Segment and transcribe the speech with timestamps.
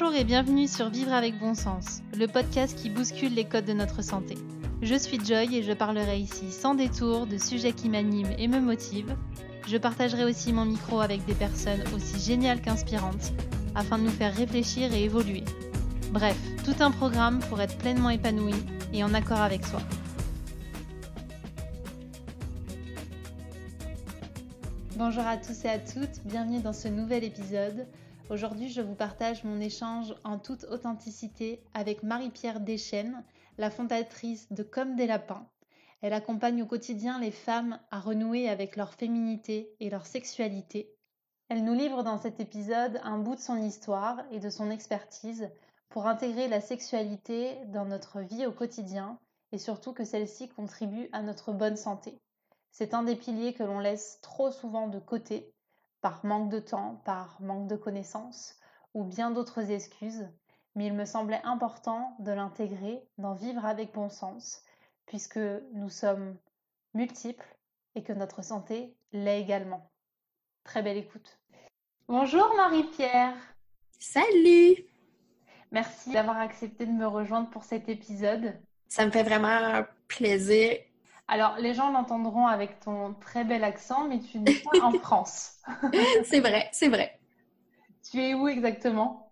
[0.00, 3.72] Bonjour et bienvenue sur Vivre avec bon sens, le podcast qui bouscule les codes de
[3.72, 4.36] notre santé.
[4.80, 8.60] Je suis Joy et je parlerai ici sans détour de sujets qui m'animent et me
[8.60, 9.16] motivent.
[9.66, 13.32] Je partagerai aussi mon micro avec des personnes aussi géniales qu'inspirantes
[13.74, 15.42] afin de nous faire réfléchir et évoluer.
[16.12, 18.54] Bref, tout un programme pour être pleinement épanoui
[18.92, 19.80] et en accord avec soi.
[24.96, 27.84] Bonjour à tous et à toutes, bienvenue dans ce nouvel épisode.
[28.30, 33.24] Aujourd'hui, je vous partage mon échange en toute authenticité avec Marie-Pierre Deschênes,
[33.56, 35.48] la fondatrice de Comme des lapins.
[36.02, 40.94] Elle accompagne au quotidien les femmes à renouer avec leur féminité et leur sexualité.
[41.48, 45.48] Elle nous livre dans cet épisode un bout de son histoire et de son expertise
[45.88, 49.18] pour intégrer la sexualité dans notre vie au quotidien
[49.52, 52.20] et surtout que celle-ci contribue à notre bonne santé.
[52.72, 55.54] C'est un des piliers que l'on laisse trop souvent de côté
[56.00, 58.58] par manque de temps, par manque de connaissances
[58.94, 60.28] ou bien d'autres excuses,
[60.74, 64.62] mais il me semblait important de l'intégrer, d'en vivre avec bon sens,
[65.06, 65.40] puisque
[65.72, 66.36] nous sommes
[66.94, 67.56] multiples
[67.94, 69.90] et que notre santé l'est également.
[70.64, 71.38] Très belle écoute.
[72.08, 73.34] Bonjour Marie-Pierre.
[73.98, 74.84] Salut.
[75.70, 78.54] Merci d'avoir accepté de me rejoindre pour cet épisode.
[78.88, 80.78] Ça me fait vraiment plaisir
[81.30, 85.58] alors, les gens l'entendront avec ton très bel accent, mais tu n'es pas en France.
[86.24, 87.18] c'est vrai, c'est vrai.
[88.10, 89.30] Tu es où exactement?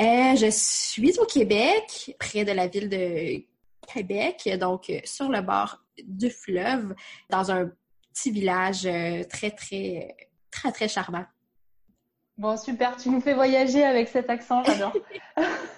[0.00, 3.42] Euh, je suis au Québec, près de la ville de
[3.92, 6.94] Québec, donc euh, sur le bord du fleuve,
[7.30, 7.70] dans un
[8.12, 10.14] petit village euh, très, très,
[10.52, 11.24] très, très charmant.
[12.36, 14.92] Bon, super, tu nous fais voyager avec cet accent, j'adore.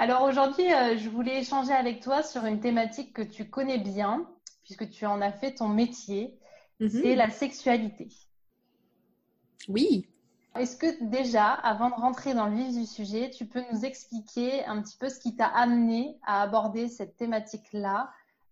[0.00, 4.26] Alors aujourd'hui, euh, je voulais échanger avec toi sur une thématique que tu connais bien,
[4.64, 6.38] puisque tu en as fait ton métier,
[6.80, 6.88] mhm.
[6.88, 8.08] c'est la sexualité.
[9.68, 10.08] Oui.
[10.56, 14.64] Est-ce que déjà, avant de rentrer dans le vif du sujet, tu peux nous expliquer
[14.64, 18.10] un petit peu ce qui t'a amené à aborder cette thématique-là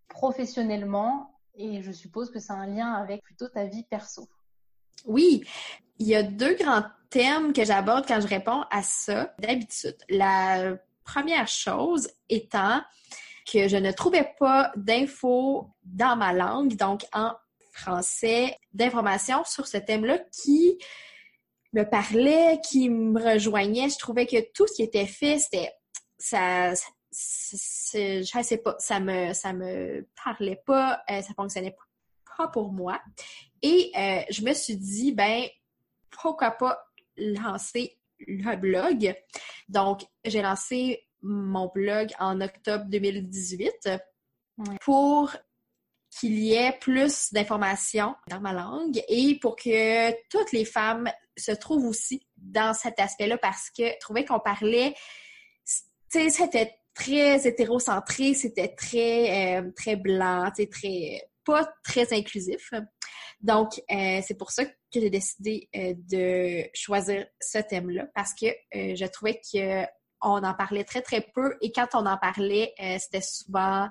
[0.08, 1.34] professionnellement?
[1.54, 4.28] Et je suppose que c'est un lien avec plutôt ta vie perso.
[5.06, 5.44] Oui,
[5.98, 9.96] il y a deux grands thèmes que j'aborde quand je réponds à ça d'habitude.
[10.10, 10.76] La
[11.08, 12.82] Première chose étant
[13.50, 17.32] que je ne trouvais pas d'infos dans ma langue, donc en
[17.72, 20.76] français, d'informations sur ce thème-là qui
[21.72, 23.88] me parlait, qui me rejoignait.
[23.88, 25.72] Je trouvais que tout ce qui était fait, c'était
[26.18, 26.74] ça,
[27.10, 31.76] je sais pas, ça me ça me parlait pas, euh, ça fonctionnait
[32.36, 33.00] pas pour moi.
[33.62, 35.46] Et euh, je me suis dit ben
[36.10, 36.78] pourquoi pas
[37.16, 39.14] lancer le blog.
[39.68, 43.90] Donc, j'ai lancé mon blog en octobre 2018
[44.80, 45.32] pour
[46.10, 51.52] qu'il y ait plus d'informations dans ma langue et pour que toutes les femmes se
[51.52, 54.94] trouvent aussi dans cet aspect-là parce que je trouvais qu'on parlait,
[55.64, 55.74] tu
[56.08, 62.72] sais, c'était très hétérocentré, c'était très, euh, très blanc, très, pas très inclusif.
[63.40, 68.46] Donc, euh, c'est pour ça que j'ai décidé euh, de choisir ce thème-là parce que
[68.46, 69.84] euh, je trouvais que
[70.20, 73.88] on en parlait très très peu et quand on en parlait, c'était souvent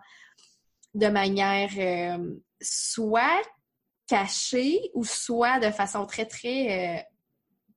[0.93, 2.19] de manière
[2.59, 3.41] soit
[4.07, 7.07] cachée ou soit de façon très très,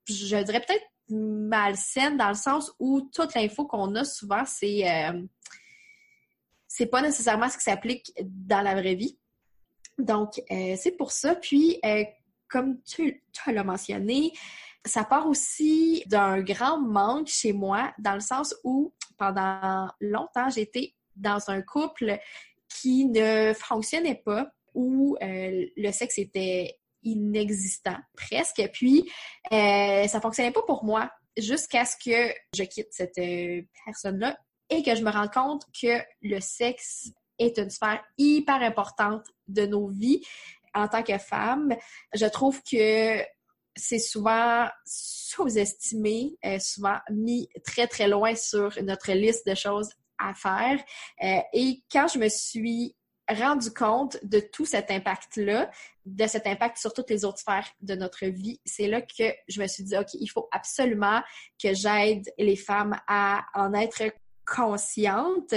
[0.08, 4.82] je dirais peut-être malsaine dans le sens où toute l'info qu'on a souvent c'est
[6.66, 9.16] c'est pas nécessairement ce qui s'applique dans la vraie vie.
[10.04, 11.34] Donc, euh, c'est pour ça.
[11.34, 12.04] Puis, euh,
[12.48, 14.32] comme tu, l'as mentionné,
[14.84, 20.94] ça part aussi d'un grand manque chez moi, dans le sens où, pendant longtemps, j'étais
[21.16, 22.18] dans un couple
[22.68, 28.62] qui ne fonctionnait pas, où euh, le sexe était inexistant, presque.
[28.72, 29.10] Puis,
[29.50, 33.20] ça fonctionnait pas pour moi jusqu'à ce que je quitte cette
[33.86, 34.36] personne-là
[34.68, 39.66] et que je me rende compte que le sexe est une sphère hyper importante de
[39.66, 40.22] nos vies
[40.74, 41.74] en tant que femmes.
[42.14, 43.22] Je trouve que
[43.76, 50.34] c'est souvent sous-estimé, euh, souvent mis très, très loin sur notre liste de choses à
[50.34, 50.82] faire.
[51.22, 52.94] Euh, et quand je me suis
[53.28, 55.70] rendu compte de tout cet impact-là,
[56.04, 59.60] de cet impact sur toutes les autres sphères de notre vie, c'est là que je
[59.60, 61.22] me suis dit, OK, il faut absolument
[61.62, 64.02] que j'aide les femmes à en être
[64.50, 65.54] consciente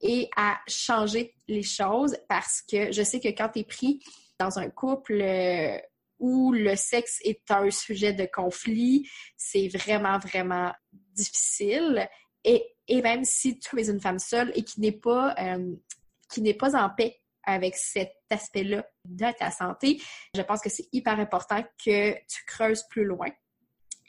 [0.00, 4.00] et à changer les choses parce que je sais que quand tu es pris
[4.38, 5.78] dans un couple euh,
[6.18, 10.72] où le sexe est un sujet de conflit, c'est vraiment, vraiment
[11.14, 12.08] difficile.
[12.44, 12.68] Et,
[13.02, 15.74] même si tu es une femme seule et qui n'est pas, euh,
[16.30, 20.00] qui n'est pas en paix avec cet aspect-là de ta santé,
[20.34, 23.28] je pense que c'est hyper important que tu creuses plus loin.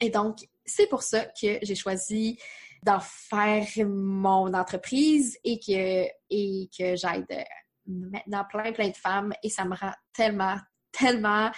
[0.02, 2.40] Et donc, c'est pour ça que j'ai choisi
[2.84, 7.46] d'en faire mon entreprise et que, et que j'aide
[7.86, 10.58] maintenant plein, plein de femmes et ça me rend tellement,
[10.92, 11.52] tellement,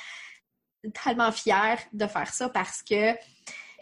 [0.93, 3.15] tellement fière de faire ça parce que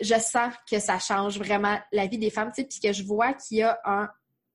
[0.01, 3.33] je sens que ça change vraiment la vie des femmes, tu sais, puis je vois
[3.33, 4.09] qu'il y a un,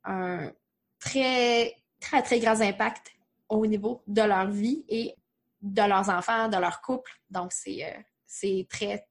[0.05, 0.53] un
[0.99, 3.13] très, très, très grand impact
[3.49, 5.15] au niveau de leur vie et
[5.61, 7.13] de leurs enfants, de leur couple.
[7.31, 9.07] Donc, c'est euh, très,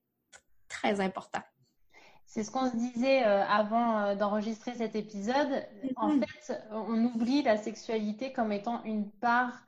[0.68, 1.42] très important.
[2.38, 5.66] C'est ce qu'on se disait euh, avant euh, d'enregistrer cet épisode.
[5.96, 9.64] En fait, on oublie la sexualité comme étant une part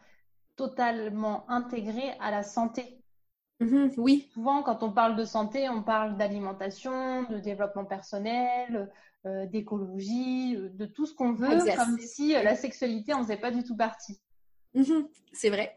[0.56, 3.02] totalement intégrée à la santé.
[3.60, 3.96] Mm-hmm.
[3.98, 4.30] oui.
[4.36, 8.92] Souvent, quand on parle de santé, on parle d'alimentation, de développement personnel,
[9.26, 13.76] d'écologie, de tout ce qu'on veut, comme si la sexualité en faisait pas du tout
[13.76, 14.20] partie.
[14.76, 15.08] Mm-hmm.
[15.34, 15.76] C'est vrai.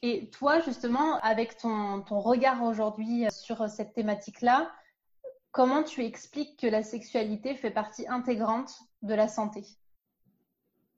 [0.00, 4.70] Et toi, justement, avec ton, ton regard aujourd'hui sur cette thématique-là,
[5.52, 9.64] comment tu expliques que la sexualité fait partie intégrante de la santé?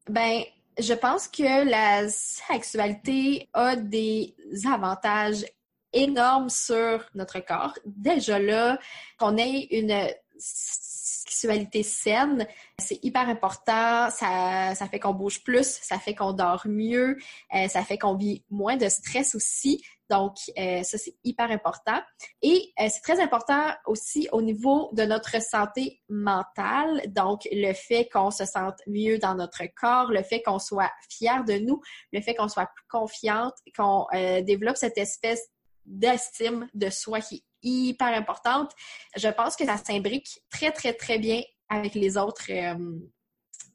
[0.09, 0.43] Ben,
[0.79, 4.35] je pense que la sexualité a des
[4.71, 5.45] avantages
[5.93, 7.75] énormes sur notre corps.
[7.85, 8.79] Déjà là,
[9.19, 10.09] qu'on ait une
[10.39, 12.47] sexualité saine,
[12.79, 14.11] c'est hyper important.
[14.11, 17.19] Ça, ça fait qu'on bouge plus, ça fait qu'on dort mieux,
[17.55, 19.85] euh, ça fait qu'on vit moins de stress aussi.
[20.13, 22.01] Donc, euh, ça, c'est hyper important.
[22.43, 27.03] Et euh, c'est très important aussi au niveau de notre santé mentale.
[27.09, 31.45] Donc, le fait qu'on se sente mieux dans notre corps, le fait qu'on soit fier
[31.45, 31.81] de nous,
[32.13, 34.07] le fait qu'on soit plus confiante, qu'on
[34.43, 35.49] développe cette espèce
[35.87, 38.73] d'estime de soi qui est hyper importante.
[39.17, 42.99] Je pense que ça s'imbrique très, très, très bien avec les autres, euh,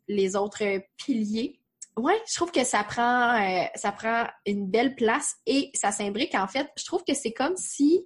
[0.08, 1.60] les autres piliers.
[1.98, 6.36] Ouais, je trouve que ça prend, euh, ça prend une belle place et ça s'imbrique.
[6.36, 8.06] En fait, je trouve que c'est comme si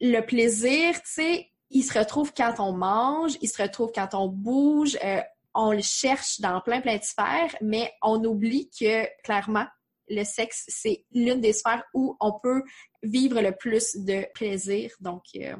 [0.00, 4.28] le plaisir, tu sais, il se retrouve quand on mange, il se retrouve quand on
[4.28, 5.20] bouge, euh,
[5.52, 9.66] on le cherche dans plein, plein de sphères, mais on oublie que, clairement,
[10.08, 12.62] le sexe, c'est l'une des sphères où on peut
[13.02, 14.92] vivre le plus de plaisir.
[15.00, 15.56] Donc, euh,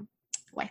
[0.53, 0.71] ouais.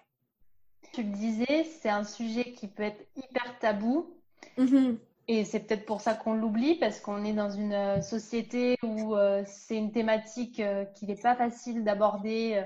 [0.94, 4.15] Tu le disais, c'est un sujet qui peut être hyper tabou.
[4.57, 4.97] Mm-hmm.
[5.31, 9.15] Et c'est peut-être pour ça qu'on l'oublie, parce qu'on est dans une euh, société où
[9.15, 10.61] euh, c'est une thématique
[10.95, 12.61] qui n'est pas facile d'aborder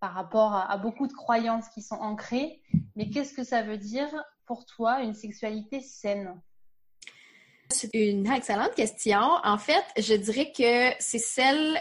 [0.00, 2.62] par rapport à, beaucoup de croyances qui sont ancrées.
[2.94, 4.08] Mais qu'est-ce que ça veut dire
[4.46, 6.40] pour toi une sexualité saine?
[7.68, 9.20] C'est une excellente question.
[9.44, 11.78] En fait, je dirais que c'est celle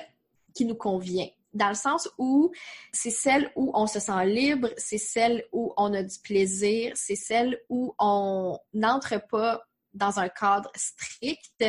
[0.54, 2.52] qui nous convient dans le sens où
[2.92, 7.16] c'est celle où on se sent libre, c'est celle où on a du plaisir, c'est
[7.16, 9.64] celle où on n'entre pas
[9.96, 11.64] dans un cadre strict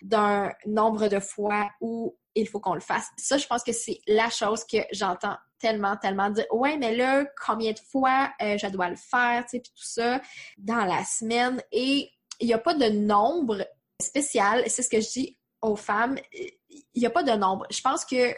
[0.00, 3.08] d'un nombre de fois où il faut qu'on le fasse.
[3.18, 7.26] Ça, je pense que c'est la chose que j'entends tellement, tellement dire Ouais, mais là,
[7.44, 10.20] combien de fois euh, je dois le faire, tu sais, puis tout ça
[10.56, 11.62] dans la semaine.
[11.72, 13.66] Et il n'y a pas de nombre
[14.00, 14.64] spécial.
[14.68, 16.18] C'est ce que je dis aux femmes.
[16.32, 17.66] Il n'y a pas de nombre.
[17.70, 18.34] Je pense que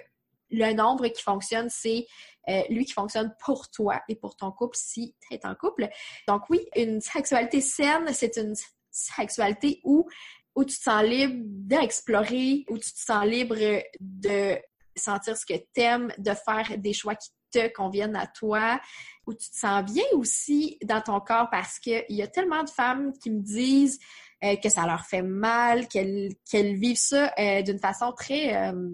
[0.50, 2.06] le nombre qui fonctionne, c'est
[2.49, 5.88] euh, lui qui fonctionne pour toi et pour ton couple si tu es en couple.
[6.29, 8.55] Donc oui, une sexualité saine, c'est une
[8.94, 10.08] sexualité où,
[10.55, 13.56] où tu te sens libre d'explorer, où tu te sens libre
[14.00, 14.56] de
[14.96, 18.81] sentir ce que tu aimes, de faire des choix qui te conviennent à toi,
[19.27, 22.70] où tu te sens bien aussi dans ton corps parce qu'il y a tellement de
[22.70, 23.98] femmes qui me disent
[24.44, 28.91] euh, que ça leur fait mal, qu'elles vivent ça euh, d'une façon très, euh,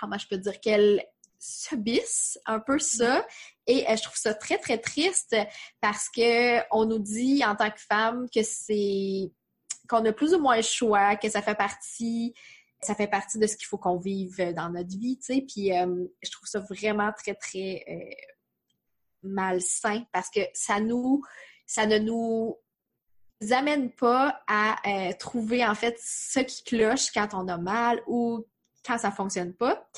[0.00, 1.04] comment je peux dire, qu'elles
[1.44, 3.26] subissent un peu ça.
[3.66, 5.36] Et je trouve ça très, très triste
[5.80, 9.30] parce que on nous dit en tant que femme que c'est
[9.88, 12.34] qu'on a plus ou moins le choix, que ça fait partie
[12.80, 15.40] ça fait partie de ce qu'il faut qu'on vive dans notre vie, tu sais.
[15.40, 17.82] Puis je trouve ça vraiment très, très
[19.24, 21.22] malsain parce que ça nous,
[21.66, 22.58] ça ne nous
[23.50, 28.46] amène pas à euh, trouver en fait ce qui cloche quand on a mal ou
[28.86, 29.88] quand ça fonctionne pas.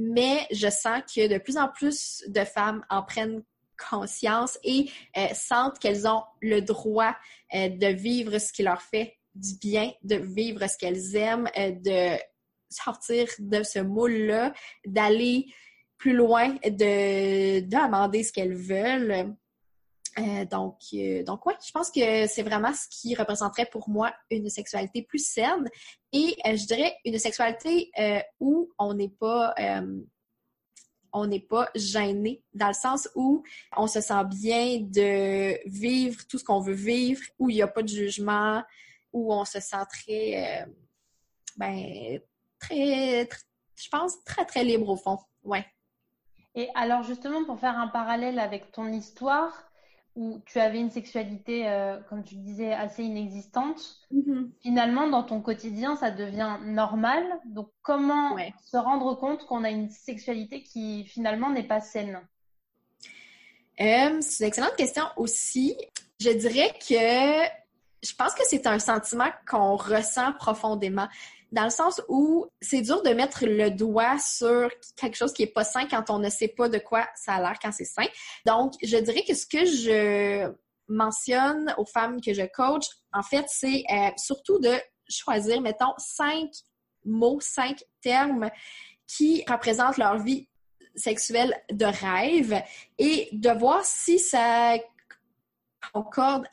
[0.00, 3.42] Mais je sens que de plus en plus de femmes en prennent
[3.90, 7.14] conscience et euh, sentent qu'elles ont le droit
[7.54, 12.16] euh, de vivre ce qui leur fait du bien, de vivre ce qu'elles aiment, de
[12.68, 14.52] sortir de ce moule-là,
[14.86, 15.46] d'aller
[15.98, 19.34] plus loin, de demander ce qu'elles veulent.
[20.18, 24.12] Euh, donc, euh, donc ouais, je pense que c'est vraiment ce qui représenterait pour moi
[24.30, 25.68] une sexualité plus saine
[26.12, 27.92] et euh, je dirais une sexualité
[28.40, 29.54] où on n'est pas
[31.12, 33.42] on n'est pas gêné dans le sens où
[33.76, 37.68] on se sent bien de vivre tout ce qu'on veut vivre, où il n'y a
[37.68, 38.62] pas de jugement,
[39.12, 40.64] où on se sent très,
[41.56, 42.20] ben,
[42.60, 43.38] très, très,
[43.74, 45.18] je pense, très, très libre au fond.
[45.42, 45.66] Ouais.
[46.54, 49.69] Et alors justement, pour faire un parallèle avec ton histoire,
[50.16, 54.50] où tu avais une sexualité, euh, comme tu disais, assez inexistante, mm-hmm.
[54.60, 57.24] finalement, dans ton quotidien, ça devient normal.
[57.46, 62.20] Donc, comment se rendre compte qu'on a une sexualité qui finalement n'est pas saine?
[63.80, 65.76] Euh, C'est une excellente question aussi.
[66.18, 67.48] Je dirais que
[68.02, 71.08] je pense que c'est un sentiment qu'on ressent profondément
[71.52, 75.52] dans le sens où c'est dur de mettre le doigt sur quelque chose qui est
[75.52, 78.06] pas sain quand on ne sait pas de quoi ça a l'air quand c'est sain.
[78.46, 80.52] Donc, je dirais que ce que je
[80.88, 84.74] mentionne aux femmes que je coach, en fait, c'est euh, surtout de
[85.08, 86.50] choisir, mettons, cinq
[87.04, 88.50] mots, cinq termes
[89.06, 90.48] qui représentent leur vie
[90.94, 92.62] sexuelle de rêve
[92.98, 94.74] et de voir si ça
[95.92, 96.46] concorde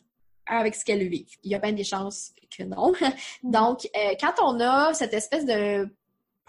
[0.47, 1.35] avec ce qu'elles vivent.
[1.43, 2.93] Il y a bien des chances que non.
[3.43, 5.87] Donc, euh, quand on a cette espèce de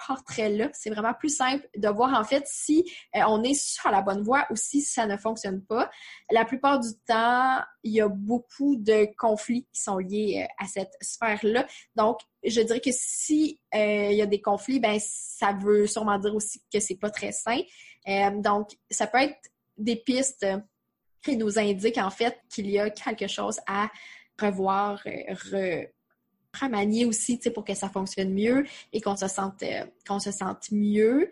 [0.07, 4.01] portrait-là, c'est vraiment plus simple de voir en fait si euh, on est sur la
[4.01, 5.91] bonne voie ou si ça ne fonctionne pas.
[6.31, 10.69] La plupart du temps, il y a beaucoup de conflits qui sont liés euh, à
[10.69, 11.67] cette sphère-là.
[11.97, 16.35] Donc, je dirais que si il y a des conflits, ben ça veut sûrement dire
[16.35, 17.61] aussi que c'est pas très sain.
[18.37, 19.37] donc, ça peut être
[19.77, 20.47] des pistes
[21.23, 23.91] qui nous indiquent en fait qu'il y a quelque chose à
[24.41, 25.03] revoir,
[26.61, 30.71] remanier aussi pour que ça fonctionne mieux et qu'on se sente euh, qu'on se sente
[30.71, 31.31] mieux.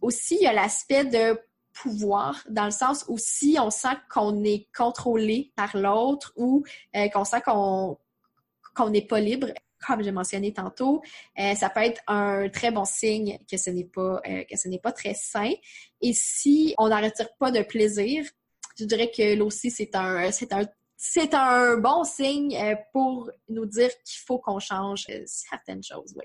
[0.00, 1.40] Aussi, il y a l'aspect de
[1.72, 6.64] pouvoir, dans le sens où si on sent qu'on est contrôlé par l'autre ou
[6.96, 7.98] euh, qu'on sent qu'on
[8.74, 9.48] qu'on n'est pas libre,
[9.84, 11.02] comme j'ai mentionné tantôt,
[11.38, 14.78] euh, ça peut être un très bon signe que ce n'est pas que ce n'est
[14.78, 15.52] pas très sain.
[16.00, 18.24] Et si on n'en retire pas de plaisir,
[18.78, 20.66] je dirais que là aussi c'est un c'est un
[21.00, 26.12] c'est un bon signe euh, pour nous dire qu'il faut qu'on change euh, certaines choses,
[26.16, 26.24] oui.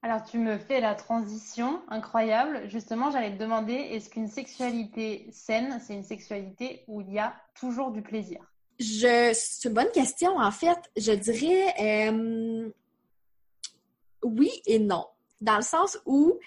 [0.00, 2.68] Alors, tu me fais la transition incroyable.
[2.68, 7.34] Justement, j'allais te demander, est-ce qu'une sexualité saine, c'est une sexualité où il y a
[7.58, 8.38] toujours du plaisir?
[8.78, 10.36] Je, c'est une bonne question.
[10.38, 12.70] En fait, je dirais euh,
[14.22, 15.04] oui et non.
[15.40, 16.38] Dans le sens où,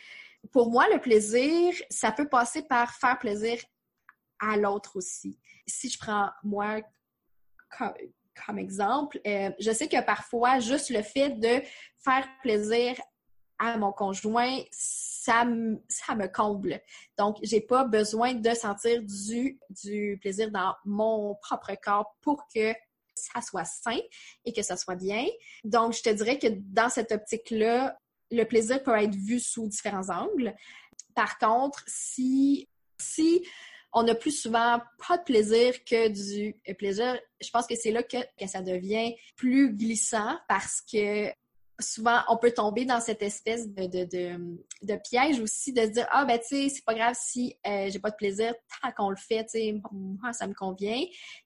[0.54, 3.58] pour moi, le plaisir, ça peut passer par faire plaisir
[4.40, 5.38] à l'autre aussi.
[5.68, 6.82] Si je prends moi
[7.78, 11.62] comme, exemple, euh, je sais que parfois, juste le fait de
[12.04, 12.96] faire plaisir
[13.60, 15.46] à mon conjoint, ça,
[15.90, 16.82] ça me comble.
[17.18, 22.74] Donc, j'ai pas besoin de sentir du, du plaisir dans mon propre corps pour que
[23.14, 24.00] ça soit sain
[24.46, 25.26] et que ça soit bien.
[25.66, 28.00] Donc, je te dirais que dans cette optique-là,
[28.32, 30.56] le plaisir peut être vu sous différents angles.
[31.16, 33.46] Par contre, si, si
[33.94, 37.20] on a plus souvent pas de plaisir que du plaisir.
[37.42, 38.18] Je pense que c'est là que,
[38.48, 41.32] ça devient plus glissant parce que
[41.80, 46.38] souvent on peut tomber dans cette espèce de, piège aussi de se dire ah ben
[46.38, 49.46] tu sais c'est pas grave si euh, j'ai pas de plaisir tant qu'on le fait
[49.46, 51.02] tu sais moi ça me convient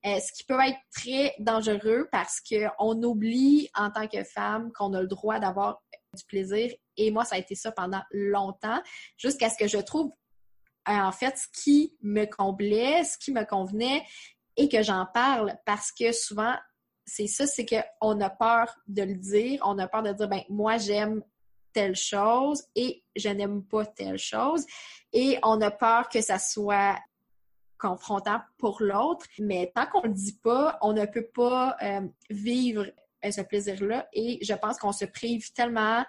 [0.05, 4.71] euh, ce qui peut être très dangereux parce que on oublie en tant que femme
[4.71, 5.83] qu'on a le droit d'avoir
[6.15, 8.81] du plaisir et moi ça a été ça pendant longtemps
[9.17, 10.11] jusqu'à ce que je trouve
[10.85, 14.03] en fait ce qui me comblait, ce qui me convenait
[14.57, 16.55] et que j'en parle parce que souvent,
[17.05, 20.41] c'est ça, c'est qu'on a peur de le dire, on a peur de dire, ben
[20.49, 21.21] moi j'aime
[21.73, 24.65] telle chose et je n'aime pas telle chose
[25.11, 26.97] et on a peur que ça soit
[27.79, 32.85] confrontant pour l'autre, mais tant qu'on le dit pas, on ne peut pas euh, vivre
[33.29, 36.05] ce plaisir-là et je pense qu'on se prive tellement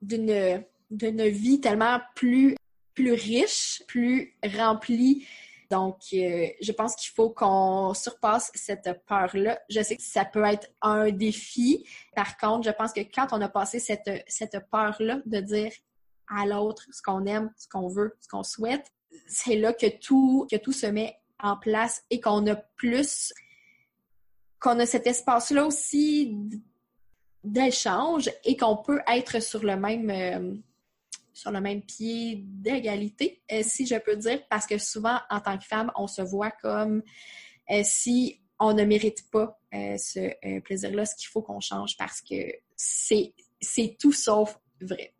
[0.00, 2.54] d'une d'une vie tellement plus
[2.94, 5.26] plus riche, plus rempli.
[5.70, 9.58] Donc, euh, je pense qu'il faut qu'on surpasse cette peur-là.
[9.70, 11.86] Je sais que ça peut être un défi.
[12.14, 15.72] Par contre, je pense que quand on a passé cette, cette peur-là de dire
[16.28, 18.86] à l'autre ce qu'on aime, ce qu'on veut, ce qu'on souhaite,
[19.26, 23.32] c'est là que tout, que tout se met en place et qu'on a plus,
[24.60, 26.36] qu'on a cet espace-là aussi
[27.44, 30.54] d'échange et qu'on peut être sur le même, euh,
[31.32, 35.58] sur le même pied d'égalité, euh, si je peux dire, parce que souvent, en tant
[35.58, 37.02] que femme, on se voit comme
[37.70, 42.20] euh, si on ne mérite pas euh, ce plaisir-là, ce qu'il faut qu'on change parce
[42.20, 42.34] que
[42.76, 45.14] c'est tout sauf vrai.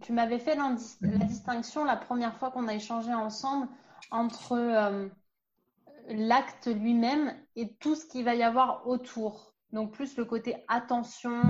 [0.00, 0.74] Tu m'avais fait la,
[1.26, 3.68] distinction la première fois qu'on a échangé ensemble
[4.10, 5.10] entre
[6.08, 9.54] l'acte lui-même et tout ce qu'il va y avoir autour.
[9.72, 11.42] Donc plus le côté attention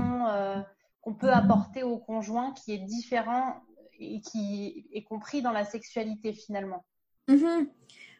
[1.02, 3.62] qu'on peut apporter au conjoint qui est différent
[4.02, 6.84] et qui est compris dans la sexualité finalement.
[7.28, 7.68] Mm-hmm.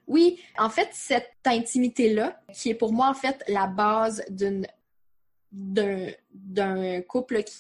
[0.07, 4.25] Oui, en fait, cette intimité-là, qui est pour moi en fait la base
[5.51, 7.55] d'un couple qui,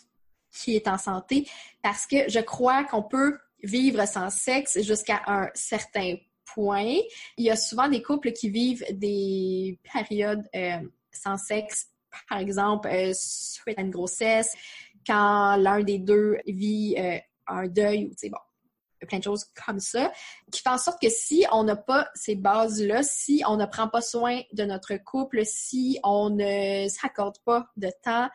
[0.52, 1.48] qui, est en santé,
[1.82, 6.16] parce que je crois qu'on peut vivre sans sexe jusqu'à un certain
[6.54, 6.98] point.
[7.36, 10.78] Il y a souvent des couples qui vivent des périodes euh,
[11.12, 11.88] sans sexe,
[12.28, 14.54] par exemple, euh, suite à une grossesse,
[15.06, 18.38] quand l'un des deux vit euh, un deuil ou, bon,
[19.06, 20.12] plein de choses comme ça,
[20.50, 23.88] qui fait en sorte que si on n'a pas ces bases-là, si on ne prend
[23.88, 28.28] pas soin de notre couple, si on ne s'accorde pas de temps,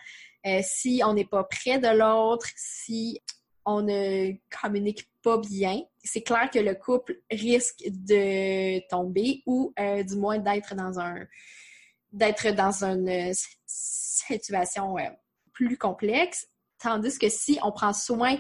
[0.45, 3.21] euh, si on n'est pas près de l'autre, si
[3.65, 10.03] on ne communique pas bien, c'est clair que le couple risque de tomber ou euh,
[10.03, 11.25] du moins d'être dans un
[12.13, 13.33] d'être dans une
[13.65, 14.95] situation
[15.51, 16.47] plus complexe.
[16.79, 18.37] Tandis que si on prend soin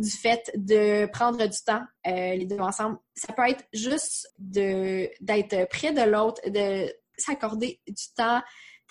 [0.00, 2.98] du fait de prendre du temps euh, les deux ensemble.
[3.14, 8.40] Ça peut être juste d'être près de l'autre, de s'accorder du temps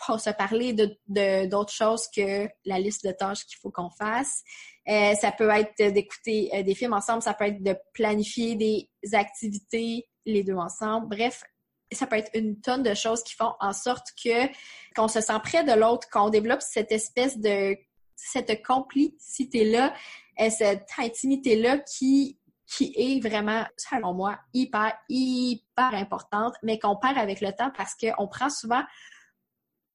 [0.05, 4.43] pour se parler de d'autres choses que la liste de tâches qu'il faut qu'on fasse.
[4.87, 8.89] Euh, ça peut être d'écouter euh, des films ensemble, ça peut être de planifier des
[9.13, 11.09] activités les deux ensemble.
[11.09, 11.43] Bref,
[11.91, 14.47] ça peut être une tonne de choses qui font en sorte que
[14.95, 17.75] qu'on se sent près de l'autre, qu'on développe cette espèce de
[18.21, 19.93] cette complicité-là,
[20.37, 27.17] et cette intimité-là qui, qui est vraiment, selon moi, hyper, hyper importante, mais qu'on perd
[27.17, 28.83] avec le temps parce qu'on prend souvent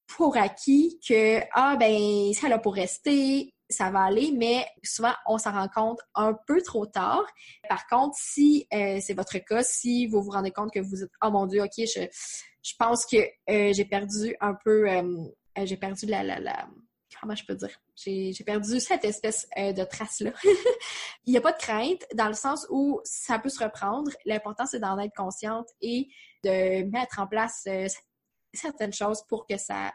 [0.06, 5.38] pour acquis que, ah, ben, ça là pour rester, ça va aller, mais souvent, on
[5.38, 7.24] s'en rend compte un peu trop tard.
[7.68, 11.10] Par contre, si euh, c'est votre cas, si vous vous rendez compte que vous êtes,
[11.22, 12.06] oh mon Dieu, OK, je,
[12.62, 15.24] je pense que euh, j'ai perdu un peu, euh,
[15.64, 16.68] j'ai perdu la, la, la,
[17.24, 20.32] comment je peux dire, j'ai perdu cette espèce euh, de trace-là.
[21.24, 24.10] Il n'y a pas de crainte dans le sens où ça peut se reprendre.
[24.26, 26.08] L'important, c'est d'en être consciente et
[26.44, 27.86] de mettre en place euh,
[28.52, 29.90] certaines choses pour que ça,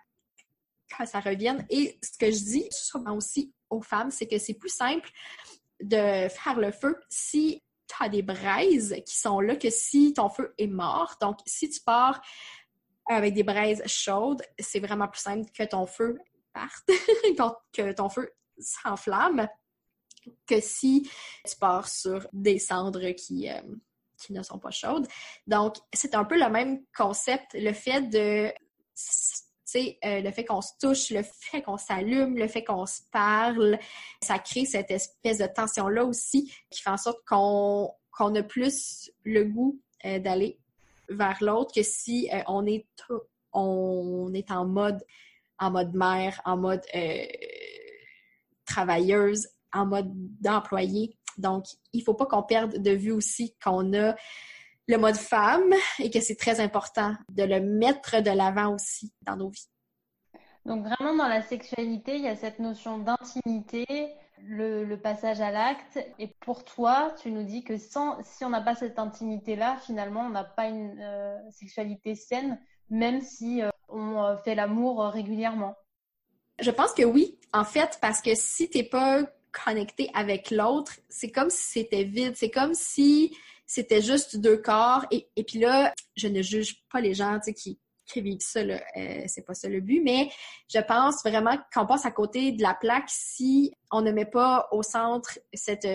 [1.05, 1.67] ça revienne.
[1.69, 5.07] Et ce que je dis souvent aussi aux femmes, c'est que c'est plus simple
[5.79, 10.29] de faire le feu si tu as des braises qui sont là que si ton
[10.29, 11.15] feu est mort.
[11.21, 12.19] Donc, si tu pars
[13.07, 16.17] avec des braises chaudes, c'est vraiment plus simple que ton feu
[17.73, 19.47] que ton feu s'enflamme,
[20.47, 21.09] que si
[21.47, 23.61] tu pars sur des cendres qui, euh,
[24.17, 25.07] qui ne sont pas chaudes.
[25.47, 28.51] Donc, c'est un peu le même concept, le fait de
[29.75, 33.77] euh, le fait qu'on se touche, le fait qu'on s'allume, le fait qu'on se parle,
[34.21, 39.11] ça crée cette espèce de tension-là aussi qui fait en sorte qu'on qu'on a plus
[39.23, 40.57] le goût euh, d'aller
[41.07, 42.87] vers l'autre que si on est
[43.53, 45.03] on est en mode
[45.59, 47.25] en mode mère, en mode euh,
[48.65, 51.17] travailleuse, en mode d'employé.
[51.37, 54.15] Donc, il ne faut pas qu'on perde de vue aussi qu'on a
[54.87, 59.35] le mode femme et que c'est très important de le mettre de l'avant aussi dans
[59.35, 59.69] nos vies.
[60.65, 63.85] Donc vraiment dans la sexualité, il y a cette notion d'intimité,
[64.43, 65.99] le, passage à l'acte.
[66.17, 70.21] Et pour toi, tu nous dis que sans, si on n'a pas cette intimité-là, finalement,
[70.21, 75.09] on n'a pas une euh, sexualité saine, même si euh, on euh, fait l'amour euh,
[75.09, 75.75] régulièrement?
[76.59, 81.31] Je pense que oui, en fait, parce que si t'es pas connecté avec l'autre, c'est
[81.31, 82.33] comme si c'était vide.
[82.35, 85.05] C'est comme si c'était juste deux corps.
[85.11, 88.59] Et, et puis là, je ne juge pas les gens qui, qui vivent ça.
[88.59, 90.29] Euh, c'est pas ça le but, mais
[90.73, 94.67] je pense vraiment qu'on passe à côté de la plaque si on ne met pas
[94.71, 95.87] au centre cette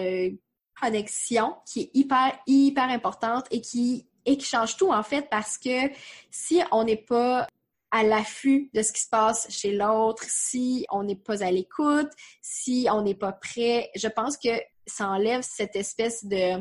[0.81, 5.59] connexion qui est hyper, hyper importante et qui, et qui change tout en fait parce
[5.59, 5.91] que
[6.31, 7.47] si on n'est pas
[7.95, 12.11] à l'affût de ce qui se passe chez l'autre, si on n'est pas à l'écoute,
[12.43, 13.89] si on n'est pas prêt.
[13.95, 14.49] Je pense que
[14.85, 16.59] ça enlève cette espèce de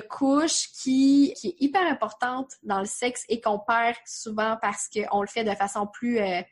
[0.00, 5.20] couche qui, qui est hyper importante dans le sexe et qu'on perd souvent parce qu'on
[5.20, 6.42] le fait de façon plus euh,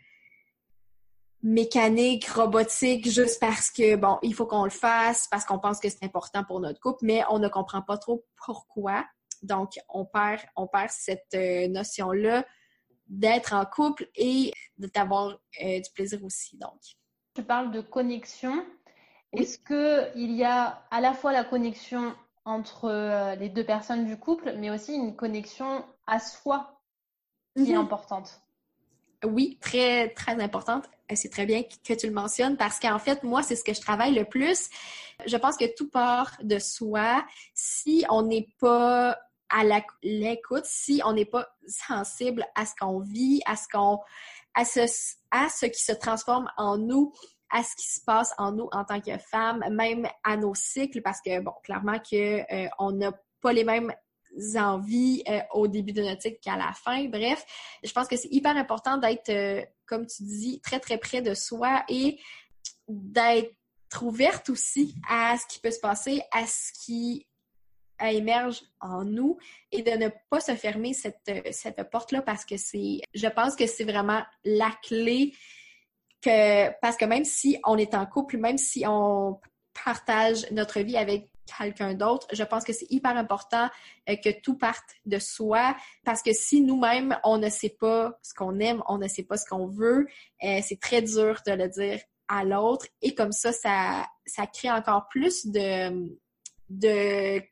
[1.42, 5.88] mécanique, robotique, juste parce que, bon, il faut qu'on le fasse, parce qu'on pense que
[5.88, 9.04] c'est important pour notre couple, mais on ne comprend pas trop pourquoi.
[9.42, 12.44] Donc, on perd, on perd cette euh, notion-là
[13.14, 16.56] d'être en couple et d'avoir euh, du plaisir aussi.
[16.58, 16.80] Donc.
[17.34, 18.64] Tu parles de connexion.
[19.32, 24.18] Est-ce qu'il y a à la fois la connexion entre euh, les deux personnes du
[24.18, 26.80] couple, mais aussi une connexion à soi
[27.56, 27.80] qui est mhm.
[27.80, 28.40] importante?
[29.24, 30.84] Oui, très, très importante.
[31.14, 33.80] C'est très bien que tu le mentionnes parce qu'en fait, moi, c'est ce que je
[33.80, 34.68] travaille le plus.
[35.26, 37.24] Je pense que tout part de soi.
[37.54, 39.18] Si on n'est pas
[39.54, 39.62] à
[40.02, 44.00] l'écoute si on n'est pas sensible à ce qu'on vit, à ce qu'on
[44.54, 44.80] à ce,
[45.30, 47.12] à ce qui se transforme en nous,
[47.50, 51.02] à ce qui se passe en nous en tant que femmes, même à nos cycles,
[51.02, 53.92] parce que bon, clairement que euh, on n'a pas les mêmes
[54.56, 57.04] envies euh, au début de notre cycle qu'à la fin.
[57.08, 57.44] Bref,
[57.82, 61.34] je pense que c'est hyper important d'être, euh, comme tu dis, très très près de
[61.34, 62.18] soi et
[62.88, 63.52] d'être
[64.02, 67.26] ouverte aussi à ce qui peut se passer, à ce qui
[68.02, 69.38] émerge en nous
[69.72, 73.66] et de ne pas se fermer cette, cette porte-là parce que c'est, je pense que
[73.66, 75.32] c'est vraiment la clé
[76.22, 79.40] que, parce que même si on est en couple, même si on
[79.84, 83.68] partage notre vie avec quelqu'un d'autre, je pense que c'est hyper important
[84.08, 88.32] euh, que tout parte de soi parce que si nous-mêmes, on ne sait pas ce
[88.34, 90.06] qu'on aime, on ne sait pas ce qu'on veut,
[90.42, 94.70] euh, c'est très dur de le dire à l'autre et comme ça, ça, ça crée
[94.70, 96.16] encore plus de,
[96.70, 97.42] de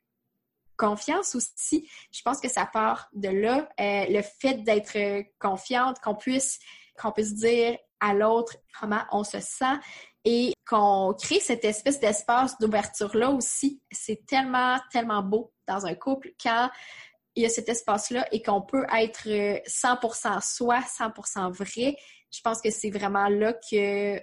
[0.83, 1.89] confiance aussi.
[2.11, 6.59] Je pense que ça part de là, euh, le fait d'être confiante, qu'on puisse
[7.01, 9.79] qu'on puisse dire à l'autre comment on se sent
[10.25, 13.81] et qu'on crée cette espèce d'espace d'ouverture-là aussi.
[13.91, 16.69] C'est tellement, tellement beau dans un couple quand
[17.35, 19.29] il y a cet espace-là et qu'on peut être
[19.67, 21.97] 100% soi, 100% vrai.
[22.31, 24.21] Je pense que c'est vraiment là que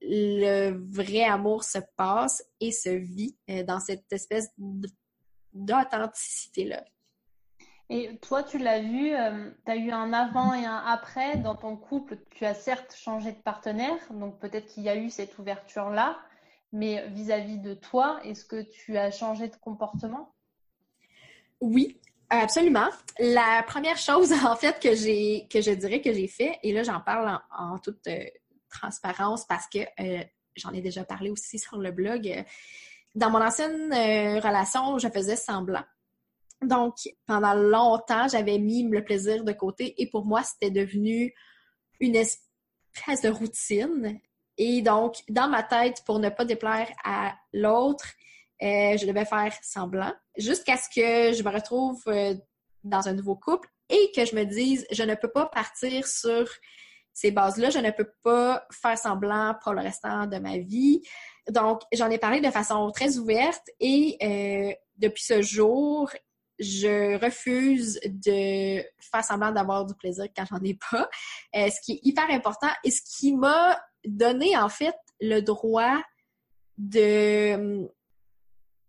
[0.00, 4.48] le vrai amour se passe et se vit euh, dans cette espèce
[5.52, 6.84] d'authenticité-là.
[7.90, 11.54] Et toi, tu l'as vu, euh, tu as eu un avant et un après dans
[11.54, 12.16] ton couple.
[12.30, 16.18] Tu as certes changé de partenaire, donc peut-être qu'il y a eu cette ouverture-là,
[16.72, 20.34] mais vis-à-vis de toi, est-ce que tu as changé de comportement?
[21.60, 22.88] Oui, absolument.
[23.18, 26.82] La première chose, en fait, que j'ai que je dirais que j'ai fait, et là
[26.82, 28.24] j'en parle en, toute euh,
[28.70, 30.24] transparence parce que euh,
[30.56, 32.44] j'en ai déjà parlé aussi sur le blog.
[33.14, 35.84] Dans mon ancienne relation, je faisais semblant
[36.62, 36.94] donc,
[37.26, 41.34] pendant longtemps, j'avais mis le plaisir de côté et pour moi, c'était devenu
[42.00, 44.20] une espèce de routine.
[44.58, 48.06] Et donc, dans ma tête, pour ne pas déplaire à l'autre,
[48.62, 52.34] euh, je devais faire semblant jusqu'à ce que je me retrouve euh,
[52.84, 56.48] dans un nouveau couple et que je me dise, je ne peux pas partir sur
[57.12, 61.02] ces bases-là, je ne peux pas faire semblant pour le restant de ma vie.
[61.50, 66.10] Donc, j'en ai parlé de façon très ouverte et euh, depuis ce jour,
[66.58, 71.08] je refuse de faire semblant d'avoir du plaisir quand j'en ai pas.
[71.56, 76.00] Euh, ce qui est hyper important et ce qui m'a donné en fait le droit
[76.78, 77.88] de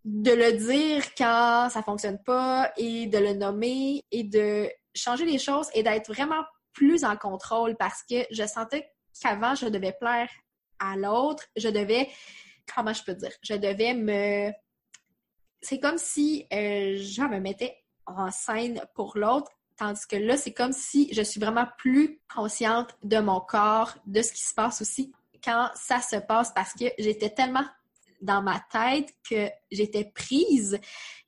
[0.06, 5.40] de le dire quand ça fonctionne pas et de le nommer et de changer les
[5.40, 8.90] choses et d'être vraiment plus en contrôle parce que je sentais
[9.22, 10.30] qu'avant je devais plaire
[10.80, 12.10] à l'autre, je devais
[12.74, 14.52] comment je peux dire, je devais me
[15.62, 20.54] c'est comme si euh, je me mettais en scène pour l'autre, tandis que là, c'est
[20.54, 24.82] comme si je suis vraiment plus consciente de mon corps, de ce qui se passe
[24.82, 27.66] aussi quand ça se passe, parce que j'étais tellement
[28.22, 30.80] dans ma tête que j'étais prise.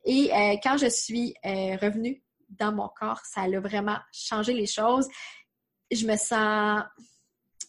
[0.05, 2.21] Et euh, quand je suis euh, revenue
[2.59, 5.07] dans mon corps, ça a vraiment changé les choses.
[5.91, 6.83] Je me sens,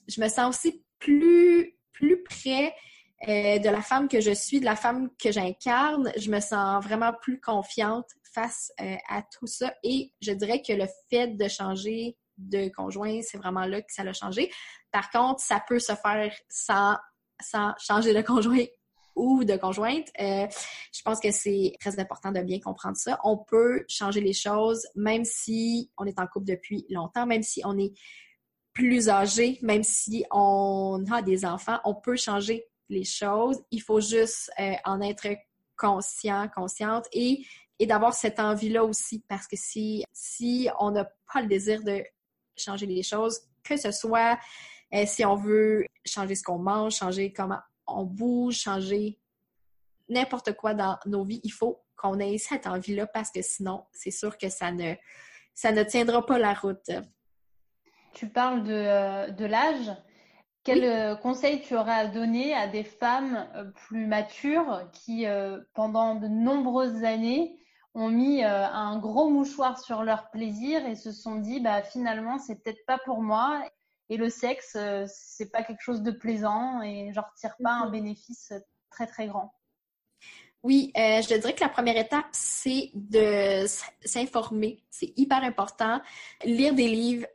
[0.08, 2.74] je me sens aussi plus, plus près
[3.28, 6.84] euh, de la femme que je suis, de la femme que j'incarne, je me sens
[6.84, 9.74] vraiment plus confiante face euh, à tout ça.
[9.82, 14.04] Et je dirais que le fait de changer de conjoint, c'est vraiment là que ça
[14.04, 14.52] l'a changé.
[14.92, 16.96] Par contre, ça peut se faire sans,
[17.40, 18.66] sans changer de conjoint
[19.16, 20.08] ou de conjointe.
[20.20, 20.46] Euh,
[20.92, 23.18] je pense que c'est très important de bien comprendre ça.
[23.24, 27.62] On peut changer les choses même si on est en couple depuis longtemps, même si
[27.64, 27.92] on est
[28.72, 33.62] plus âgé, même si on a des enfants, on peut changer les choses.
[33.70, 35.26] Il faut juste euh, en être
[35.76, 37.44] conscient, consciente et,
[37.80, 39.24] d'avoir cette envie-là aussi.
[39.28, 42.04] Parce que si, si on n'a pas le désir de
[42.56, 44.38] changer les choses, que ce soit
[44.94, 49.18] euh, si on veut changer ce qu'on mange, changer comment on bouge, changer
[50.08, 54.10] n'importe quoi dans nos vies, il faut qu'on ait cette envie-là parce que sinon, c'est
[54.10, 54.94] sûr que ça ne,
[55.54, 56.90] ça ne tiendra pas la route.
[58.14, 59.90] Tu parles de, euh, de l'âge.
[60.64, 65.60] Quel euh, conseil tu aurais à donner à des femmes euh, plus matures qui, euh,
[65.74, 67.58] pendant de nombreuses années,
[67.94, 72.56] ont mis un gros mouchoir sur leur plaisir et se sont dit, bah, finalement, c'est
[72.56, 73.62] peut-être pas pour moi
[74.08, 77.92] et le sexe, c'est pas quelque chose de plaisant et j'en retire pas un mhm.
[77.92, 78.52] bénéfice
[78.90, 79.52] très, très grand.
[80.62, 83.66] Oui, je dirais que la première étape, c'est de
[84.04, 84.82] s'informer.
[84.90, 86.00] C'est hyper important.
[86.44, 87.26] Lire des livres,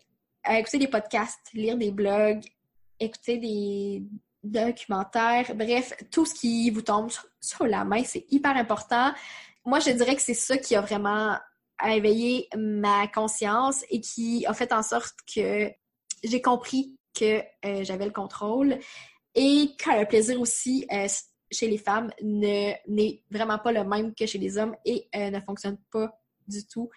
[0.50, 2.44] écouter des podcasts, lire des blogs,
[3.00, 4.04] écouter des
[4.44, 9.14] documentaires, bref, tout ce qui vous tombe sur la main, c'est hyper important.
[9.66, 11.38] Moi, je dirais que c'est ça qui a vraiment
[11.86, 15.72] éveillé ma conscience et qui a fait en sorte que
[16.24, 18.80] j'ai compris que euh, j'avais le contrôle
[19.36, 21.08] et que le plaisir aussi euh,
[21.52, 22.82] chez les femmes n'est
[23.30, 26.90] vraiment pas le même que chez les hommes et euh, ne fonctionne pas du tout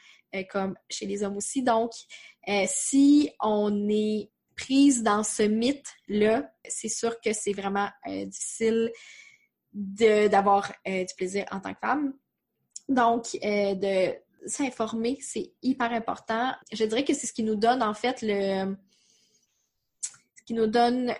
[0.50, 1.62] comme chez les hommes aussi.
[1.62, 1.92] Donc,
[2.66, 8.90] si on est prise dans ce mythe-là, c'est sûr que c'est vraiment difficile
[9.72, 12.14] d'avoir du plaisir en tant que femme.
[12.88, 14.12] Donc, de
[14.46, 16.52] s'informer, c'est hyper important.
[16.72, 18.76] Je dirais que c'est ce qui nous donne, en fait, le...
[20.44, 21.14] qui nous donne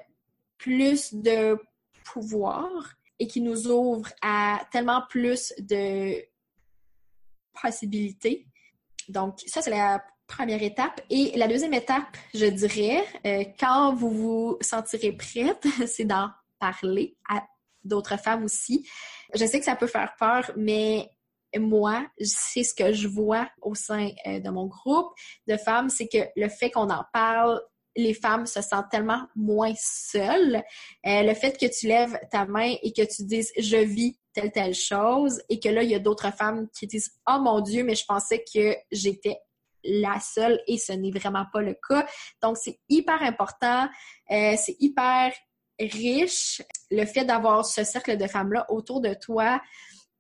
[0.58, 1.58] plus de
[2.04, 2.70] pouvoir
[3.18, 6.22] et qui nous ouvre à tellement plus de
[7.60, 8.46] possibilités.
[9.08, 11.00] Donc, ça, c'est la première étape.
[11.10, 17.16] Et la deuxième étape, je dirais, euh, quand vous vous sentirez prête, c'est d'en parler
[17.28, 17.44] à
[17.84, 18.88] d'autres femmes aussi.
[19.34, 21.10] Je sais que ça peut faire peur, mais
[21.58, 25.12] moi, c'est ce que je vois au sein euh, de mon groupe
[25.46, 27.60] de femmes, c'est que le fait qu'on en parle,
[27.96, 30.62] les femmes se sentent tellement moins seules.
[31.07, 34.50] Euh, le fait que tu lèves ta main et que tu dises je vis telle
[34.50, 37.85] telle chose et que là il y a d'autres femmes qui disent oh mon dieu
[37.85, 39.38] mais je pensais que j'étais
[39.85, 42.07] la seule et ce n'est vraiment pas le cas.
[42.42, 43.88] Donc c'est hyper important,
[44.30, 45.33] euh, c'est hyper
[45.78, 49.61] riche le fait d'avoir ce cercle de femmes là autour de toi.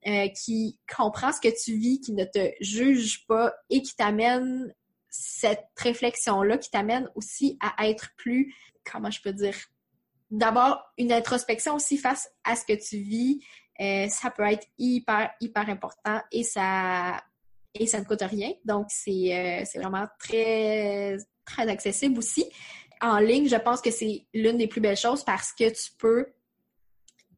[0.06, 4.70] Euh, qui comprend ce que tu vis, qui ne te juge pas et qui t'amène
[5.16, 8.52] cette réflexion-là qui t'amène aussi à être plus,
[8.84, 9.54] comment je peux dire,
[10.28, 13.40] d'abord une introspection aussi face à ce que tu vis,
[13.80, 17.22] euh, ça peut être hyper, hyper important et ça,
[17.74, 18.54] et ça ne coûte rien.
[18.64, 22.44] Donc, c'est euh, vraiment très, très accessible aussi.
[23.00, 26.26] En ligne, je pense que c'est l'une des plus belles choses parce que tu peux,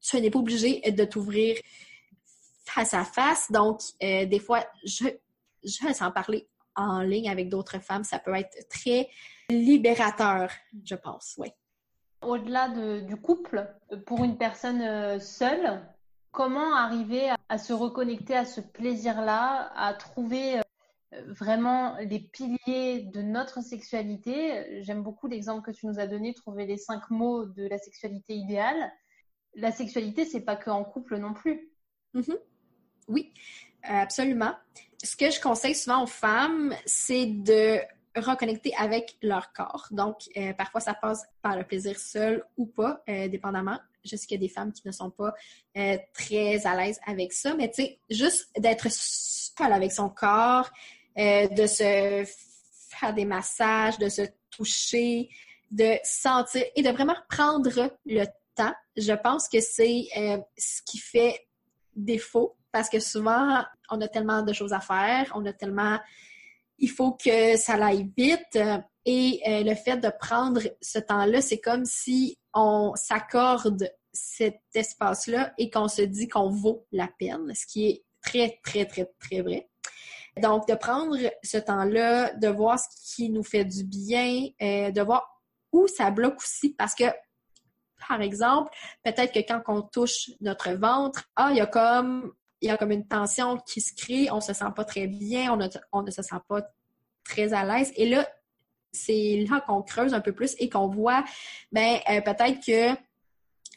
[0.00, 1.58] tu n'es pas obligé de t'ouvrir
[2.64, 3.52] face à face.
[3.52, 5.04] Donc, euh, des fois, je,
[5.62, 9.08] je vais s'en parler en ligne avec d'autres femmes, ça peut être très
[9.48, 10.50] libérateur,
[10.84, 11.48] je pense, oui.
[12.22, 12.68] Au-delà
[13.00, 13.68] du couple,
[14.06, 15.82] pour une personne euh, seule,
[16.32, 20.62] comment arriver à, se reconnecter à ce plaisir-là, à trouver euh,
[21.28, 24.82] vraiment les piliers de notre sexualité?
[24.82, 28.34] J'aime beaucoup l'exemple que tu nous as donné, trouver les cinq mots de la sexualité
[28.34, 28.92] idéale.
[29.54, 31.70] La sexualité, c'est pas que en couple non plus.
[32.14, 32.38] Mm-hmm.
[33.08, 33.32] Oui,
[33.82, 34.54] absolument
[35.02, 37.80] ce que je conseille souvent aux femmes, c'est de
[38.20, 39.86] reconnecter avec leur corps.
[39.90, 43.78] Donc, euh, parfois, ça passe par le plaisir seul ou pas, euh, dépendamment.
[44.04, 45.34] Je sais qu'il y a des femmes qui ne sont pas
[45.76, 50.70] euh, très à l'aise avec ça, mais tu sais, juste d'être seule avec son corps,
[51.16, 52.26] de se
[52.90, 55.30] faire des massages, de se toucher,
[55.70, 58.74] de sentir et de vraiment prendre le temps.
[58.96, 60.08] Je pense que c'est
[60.58, 61.46] ce qui fait
[61.94, 65.98] défaut parce que souvent, on a tellement de choses à faire, on a tellement...
[66.78, 68.58] Il faut que ça aille vite.
[69.06, 75.54] Et euh, le fait de prendre ce temps-là, c'est comme si on s'accorde cet espace-là
[75.58, 79.42] et qu'on se dit qu'on vaut la peine, ce qui est très, très, très, très
[79.42, 79.68] vrai.
[80.36, 85.00] Donc, de prendre ce temps-là, de voir ce qui nous fait du bien, euh, de
[85.00, 85.40] voir
[85.72, 87.04] où ça bloque aussi, parce que,
[88.08, 88.70] par exemple,
[89.02, 92.76] peut-être que quand on touche notre ventre, ah, il y a comme il y a
[92.76, 96.22] comme une tension qui se crée, on se sent pas très bien, on, ne se
[96.22, 96.62] sent pas
[97.24, 97.92] très à l'aise.
[97.96, 98.28] Et là,
[98.92, 101.24] c'est là qu'on creuse un peu plus et qu'on voit,
[101.72, 102.96] ben euh, peut-être que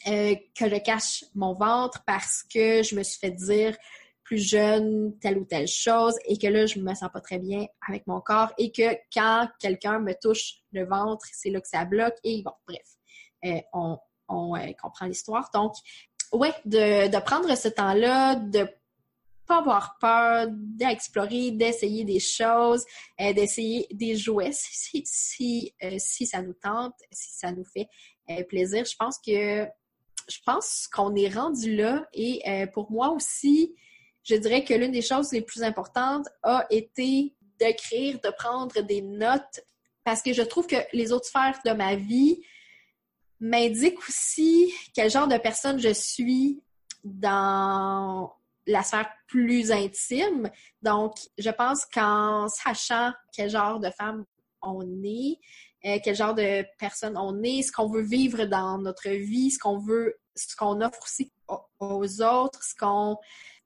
[0.08, 3.76] euh, que je cache mon ventre parce que je me suis fait dire
[4.24, 7.66] plus jeune telle ou telle chose et que là je me sens pas très bien
[7.86, 11.84] avec mon corps et que quand quelqu'un me touche le ventre, c'est là que ça
[11.84, 12.88] bloque et bon bref,
[13.44, 13.98] euh, on,
[14.30, 15.50] on comprend l'histoire.
[15.54, 15.74] Donc
[16.32, 18.68] ouais, de, de prendre ce temps-là, de
[19.50, 22.86] pas avoir peur d'explorer, d'essayer des choses,
[23.20, 27.88] euh, d'essayer des jouets si, si, euh, si, ça nous tente, si ça nous fait
[28.30, 28.86] euh, plaisir.
[28.86, 29.68] Je pense que
[30.30, 33.74] je pense qu'on est rendu là et pour moi aussi,
[34.22, 39.02] je dirais que l'une des choses les plus importantes a été d'écrire, de prendre des
[39.02, 39.62] notes
[40.04, 42.44] parce que je trouve que les autres sphères de ma vie,
[43.40, 46.62] m'indique aussi quel genre de personne je suis
[47.04, 48.34] dans
[48.68, 50.50] la sphère plus intime?
[50.82, 54.26] Donc, je pense qu'en sachant quel genre de femme
[54.62, 55.40] on est,
[55.86, 59.60] euh, quel genre de personne on est, ce qu'on veut vivre dans notre vie, ce
[59.60, 61.32] qu'on veut, ce qu'on offre aussi
[61.80, 63.18] aux autres, ce qu'on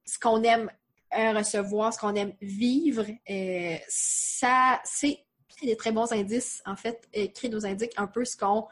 [0.05, 0.69] ce qu'on aime
[1.17, 5.19] euh, recevoir, ce qu'on aime vivre, euh, ça, c'est
[5.62, 8.67] des très bons indices, en fait, qui nous indiquent un peu ce qu'on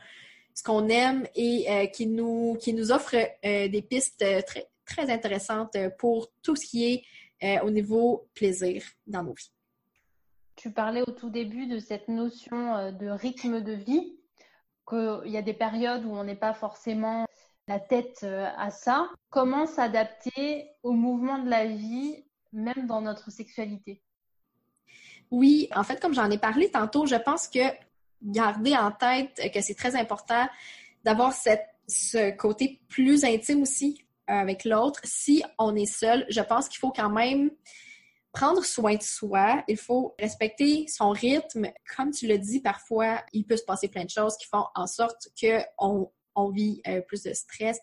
[0.53, 4.67] ce qu'on aime et euh, qui, nous, qui nous offre euh, des pistes euh, très,
[4.85, 7.03] très intéressantes pour tout ce qui est
[7.63, 9.51] au niveau plaisir dans nos vies.
[10.55, 14.19] Tu parlais au tout début de cette notion de rythme de vie,
[14.87, 17.25] qu'il y a des périodes où on n'est pas forcément
[17.67, 19.09] la tête à ça.
[19.31, 24.03] Comment s'adapter au mouvement de la vie, même dans notre sexualité?
[25.31, 27.59] Oui, en fait, comme j'en ai parlé tantôt, je pense que
[28.21, 30.47] garder en tête que c'est très important
[31.03, 35.01] d'avoir ce côté plus intime aussi avec l'autre.
[35.03, 37.51] Si on est seul, je pense qu'il faut quand même
[38.31, 39.63] prendre soin de soi.
[39.67, 41.67] Il faut respecter son rythme.
[41.95, 44.87] Comme tu l'as dit, parfois, il peut se passer plein de choses qui font en
[44.87, 47.79] sorte qu'on on vit euh, plus de stress.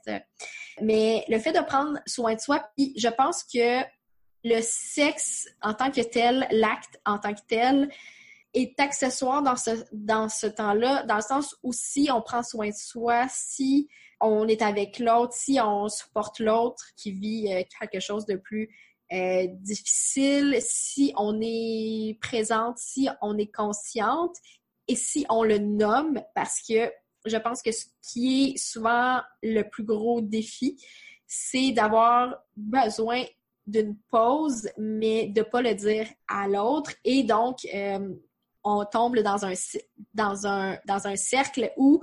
[0.80, 3.82] Mais le fait de prendre soin de soi, je pense que
[4.44, 7.90] le sexe en tant que tel, l'acte en tant que tel,
[8.54, 12.68] est accessoire dans ce, dans ce temps-là, dans le sens où si on prend soin
[12.68, 13.88] de soi, si
[14.20, 18.68] on est avec l'autre, si on supporte l'autre qui vit euh, quelque chose de plus
[19.12, 24.36] euh, difficile, si on est présente, si on est consciente
[24.86, 26.90] et si on le nomme, parce que
[27.24, 30.82] je pense que ce qui est souvent le plus gros défi,
[31.26, 33.24] c'est d'avoir besoin
[33.66, 36.92] d'une pause, mais de pas le dire à l'autre.
[37.04, 38.14] Et donc, euh,
[38.64, 39.52] on tombe dans un,
[40.14, 42.00] dans un, dans un cercle où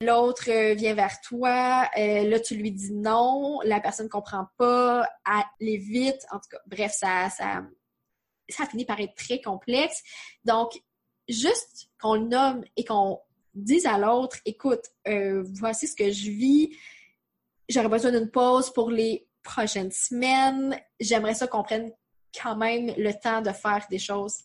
[0.00, 5.08] l'autre vient vers toi, euh, là tu lui dis non, la personne ne comprend pas,
[5.26, 7.62] elle est vite, en tout cas, bref, ça, ça,
[8.48, 10.02] ça finit par être très complexe.
[10.44, 10.80] Donc,
[11.28, 13.20] juste qu'on le nomme et qu'on
[13.54, 16.76] dise à l'autre, écoute, euh, voici ce que je vis,
[17.68, 20.80] j'aurais besoin d'une pause pour les prochaines semaines.
[21.00, 21.90] J'aimerais ça qu'on prenne
[22.40, 24.36] quand même le temps de faire des choses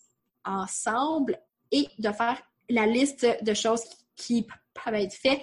[0.45, 1.39] ensemble
[1.73, 3.83] et de faire la liste de choses
[4.15, 5.41] qui peuvent être faites.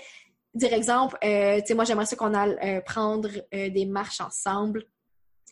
[0.55, 4.21] Dire exemple, euh, tu sais, moi j'aimerais ça qu'on aille euh, prendre euh, des marches
[4.21, 4.85] ensemble.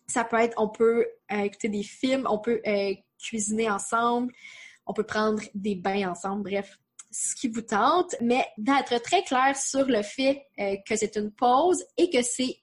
[0.06, 2.62] Ça peut être, on peut écouter des films, on peut
[3.22, 4.32] cuisiner ensemble,
[4.86, 6.78] on peut prendre des bains ensemble, bref,
[7.10, 11.84] ce qui vous tente, mais d'être très clair sur le fait que c'est une pause
[11.98, 12.56] et que c'est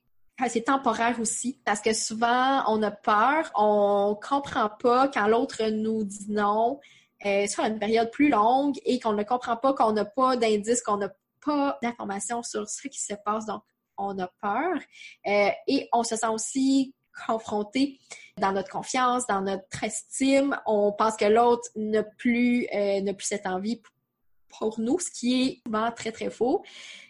[0.49, 6.04] c'est temporaire aussi, parce que souvent, on a peur, on comprend pas quand l'autre nous
[6.04, 6.80] dit non
[7.26, 10.82] euh, sur une période plus longue et qu'on ne comprend pas, qu'on n'a pas d'indices,
[10.82, 11.10] qu'on n'a
[11.44, 13.46] pas d'informations sur ce qui se passe.
[13.46, 13.64] Donc,
[13.98, 14.74] on a peur
[15.28, 16.94] euh, et on se sent aussi
[17.26, 18.00] confronté
[18.38, 20.58] dans notre confiance, dans notre estime.
[20.66, 23.82] On pense que l'autre n'a plus, euh, n'a plus cette envie
[24.60, 26.64] pour nous, ce qui est souvent très, très faux.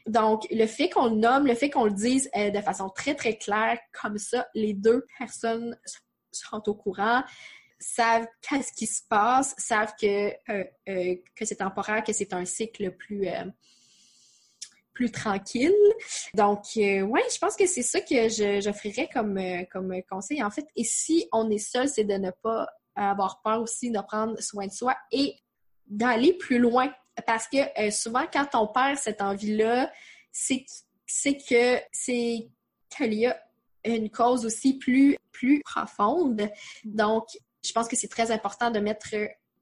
[0.08, 3.16] Donc, le fait qu'on le nomme, le fait qu'on le dise euh, de façon très,
[3.16, 5.78] très claire, comme ça, les deux personnes
[6.32, 7.24] seront au courant,
[7.86, 12.46] savent qu'est-ce qui se passe, savent que, euh, euh, que c'est temporaire, que c'est un
[12.46, 13.28] cycle plus,
[14.94, 15.74] plus tranquille.
[16.34, 19.40] Donc, ouais, je pense que c'est ça que j'offrirais comme,
[19.72, 20.66] comme conseil, en fait.
[20.76, 24.68] Et si on est seul, c'est de ne pas avoir peur aussi de prendre soin
[24.68, 25.36] de soi et
[25.88, 26.92] d'aller plus loin
[27.26, 29.92] parce que euh, souvent, quand on perd cette envie-là,
[30.32, 32.50] c'est que c'est
[32.90, 33.40] qu'il y a
[33.86, 36.50] une cause aussi plus, plus profonde.
[36.84, 37.26] Donc,
[37.66, 39.10] je pense que c'est très important de mettre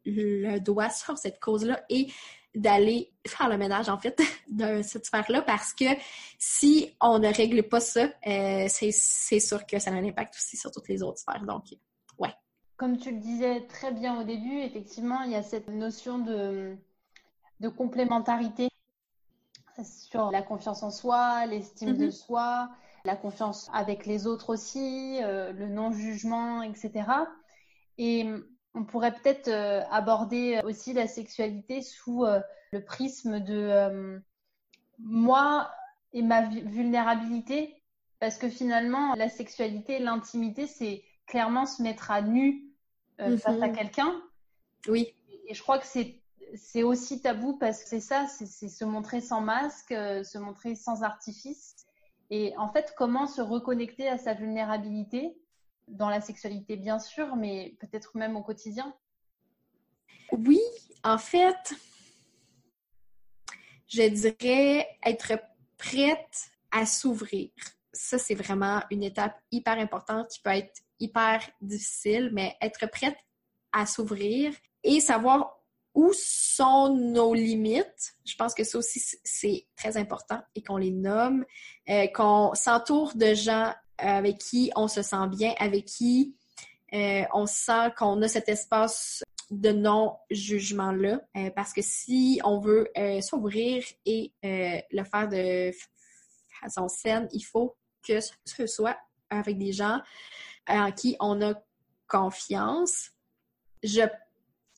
[0.06, 2.08] le doigt sur cette cause-là et
[2.56, 5.86] d'aller faire le ménage, en fait, de cette sphère-là, parce que
[6.38, 10.58] si on ne règle pas ça, euh, c'est sûr que ça a un impact aussi
[10.58, 11.44] sur toutes les autres sphères.
[11.46, 11.66] Donc,
[12.20, 12.34] ouais.
[12.78, 16.78] Comme tu le disais très bien au début, effectivement, il y a cette notion de
[17.63, 18.68] de complémentarité
[19.84, 22.12] sur la confiance en soi, l'estime de mhm.
[22.12, 22.70] soi,
[23.06, 26.92] la confiance avec les autres aussi, euh, le non-jugement, etc.
[27.97, 28.27] Et
[28.73, 32.39] on pourrait peut-être euh, aborder aussi la sexualité sous euh,
[32.71, 34.21] le prisme de
[34.99, 35.71] moi
[36.12, 37.82] et ma vulnérabilité,
[38.19, 42.69] parce que finalement, la sexualité, l'intimité, c'est clairement se mettre à nu
[43.17, 44.21] face à quelqu'un.
[44.88, 45.13] Oui.
[45.47, 46.23] Et je crois que c'est
[46.56, 50.75] c'est aussi tabou parce que c'est ça, c'est se montrer sans masque, euh, se montrer
[50.75, 51.75] sans artifice.
[52.29, 55.38] Et en fait, comment se reconnecter à sa vulnérabilité
[55.88, 58.96] dans la sexualité, bien sûr, mais peut-être même au quotidien
[60.32, 60.60] Oui,
[61.04, 61.74] en fait,
[63.88, 65.34] je dirais être
[65.78, 67.50] prête à s'ouvrir.
[67.91, 73.17] Ça, c'est vraiment une étape hyper importante qui peut être hyper difficile, mais être prête
[73.72, 75.60] à s'ouvrir et savoir
[75.93, 78.15] où sont nos limites.
[78.26, 81.46] Je pense que ça aussi, c'est très important et qu'on les nomme,
[81.90, 86.35] euh, qu'on s'entoure de gens avec qui on se sent bien, avec qui
[86.94, 91.21] euh, on sent qu'on a cet espace de non-jugement-là.
[91.37, 92.89] Euh, parce que si on veut
[93.21, 95.71] s'ouvrir et le faire de
[96.62, 97.75] façon saine, il faut
[98.08, 98.98] que ce soit
[99.29, 100.00] avec des gens
[100.67, 101.54] en qui on a
[102.08, 103.12] confiance.
[103.83, 104.08] Je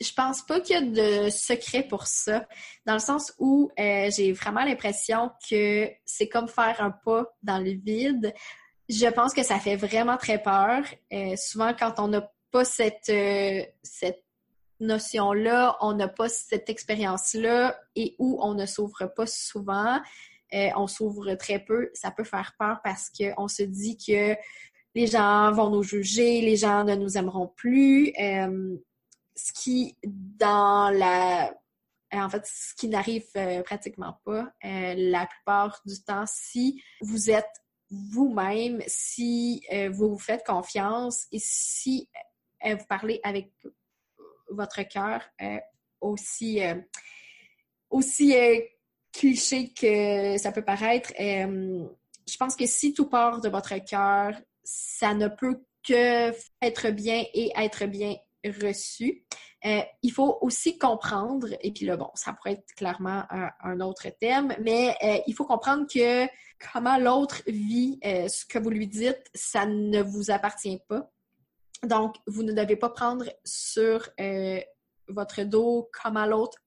[0.01, 2.47] je pense pas qu'il y a de secret pour ça,
[2.85, 7.59] dans le sens où euh, j'ai vraiment l'impression que c'est comme faire un pas dans
[7.59, 8.33] le vide.
[8.87, 10.83] Je pense que ça fait vraiment très peur.
[11.11, 14.23] Euh, souvent, quand on n'a pas cette, euh, cette
[14.79, 19.99] notion-là, on n'a pas cette expérience-là et où on ne s'ouvre pas souvent,
[20.77, 24.37] on s'ouvre très peu, ça peut faire peur parce qu'on se dit que
[24.93, 28.13] les gens vont nous juger, les gens ne nous aimeront plus.
[28.15, 31.53] ce qui, dans la
[32.13, 33.25] en fait, ce qui n'arrive
[33.65, 37.64] pratiquement pas la plupart du temps si vous êtes
[38.11, 42.09] vous-même, si vous vous faites confiance et si
[42.63, 43.51] vous parlez avec
[44.49, 45.21] votre cœur
[46.05, 46.75] aussi, euh,
[47.89, 48.59] aussi euh,
[49.11, 51.85] cliché que ça peut paraître, euh,
[52.27, 54.33] je pense que si tout part de votre cœur,
[54.63, 56.31] ça ne peut que
[56.61, 59.23] être bien et être bien reçu.
[60.03, 64.55] Il faut aussi comprendre, et puis là, bon, ça pourrait être clairement un, autre thème,
[64.61, 64.95] mais
[65.25, 66.27] il faut comprendre que
[66.71, 71.11] comment l'autre vit ce que vous lui dites, ça ne vous appartient pas.
[71.83, 74.07] Donc, vous ne devez pas prendre sur
[75.07, 76.59] votre dos comme à l'autre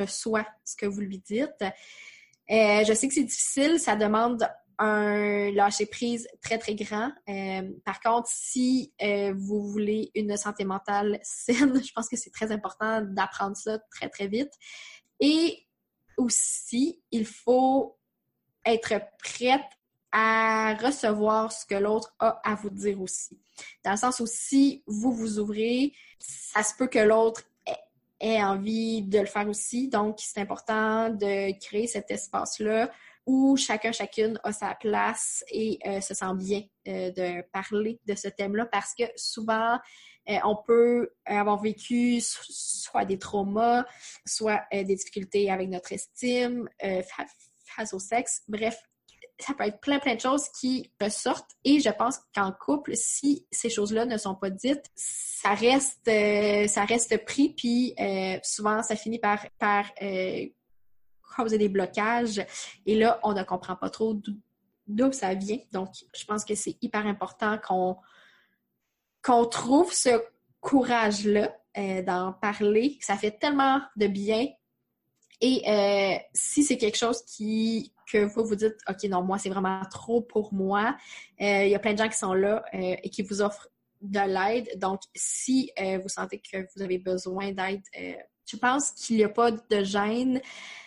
[0.00, 1.62] reçoit ce que vous lui dites.
[2.50, 4.48] Euh, je sais que c'est difficile, ça demande
[4.80, 7.12] un lâcher prise très très grand.
[7.28, 12.30] Euh, par contre, si euh, vous voulez une santé mentale saine, je pense que c'est
[12.30, 14.52] très important d'apprendre ça très très vite.
[15.20, 15.66] Et
[16.16, 17.98] aussi, il faut
[18.64, 19.60] être prête
[20.12, 23.38] à recevoir ce que l'autre a à vous dire aussi.
[23.84, 27.42] Dans le sens où si vous vous ouvrez, ça se peut que l'autre
[28.18, 29.88] ait envie de le faire aussi.
[29.88, 32.90] Donc, c'est important de créer cet espace-là
[33.26, 38.14] où chacun, chacune a sa place et euh, se sent bien euh, de parler de
[38.14, 39.78] ce thème-là parce que souvent,
[40.28, 43.84] euh, on peut avoir vécu soit des traumas,
[44.26, 46.68] soit des difficultés avec notre estime
[47.64, 48.42] face au sexe.
[48.46, 48.76] Bref,
[49.40, 51.50] ça peut être plein, plein de choses qui ressortent.
[51.64, 56.66] Et je pense qu'en couple, si ces choses-là ne sont pas dites, ça reste, euh,
[56.68, 60.46] ça reste pris, puis euh, souvent, ça finit par, par euh,
[61.34, 62.44] causer des blocages.
[62.86, 64.20] Et là, on ne comprend pas trop
[64.86, 65.58] d'où ça vient.
[65.72, 67.58] Donc, je pense que c'est hyper important
[69.22, 70.22] qu'on trouve ce
[70.60, 71.56] courage-là
[72.02, 72.98] d'en parler.
[73.00, 74.48] Ça fait tellement de bien.
[75.40, 79.82] Et si c'est quelque chose qui que vous vous dites, OK, non, moi, c'est vraiment
[79.90, 80.96] trop pour moi.
[81.40, 83.68] Euh, il y a plein de gens qui sont là euh, et qui vous offrent
[84.00, 84.78] de l'aide.
[84.78, 87.82] Donc, si euh, vous sentez que vous avez besoin d'aide,
[88.50, 90.40] je pense qu'il n'y a pas de gêne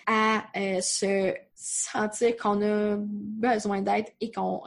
[0.06, 0.44] à
[0.82, 4.62] se sentir qu'on a besoin d'aide et qu'on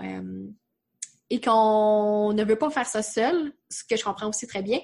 [1.29, 4.79] et qu'on ne veut pas faire ça seul, ce que je comprends aussi très bien.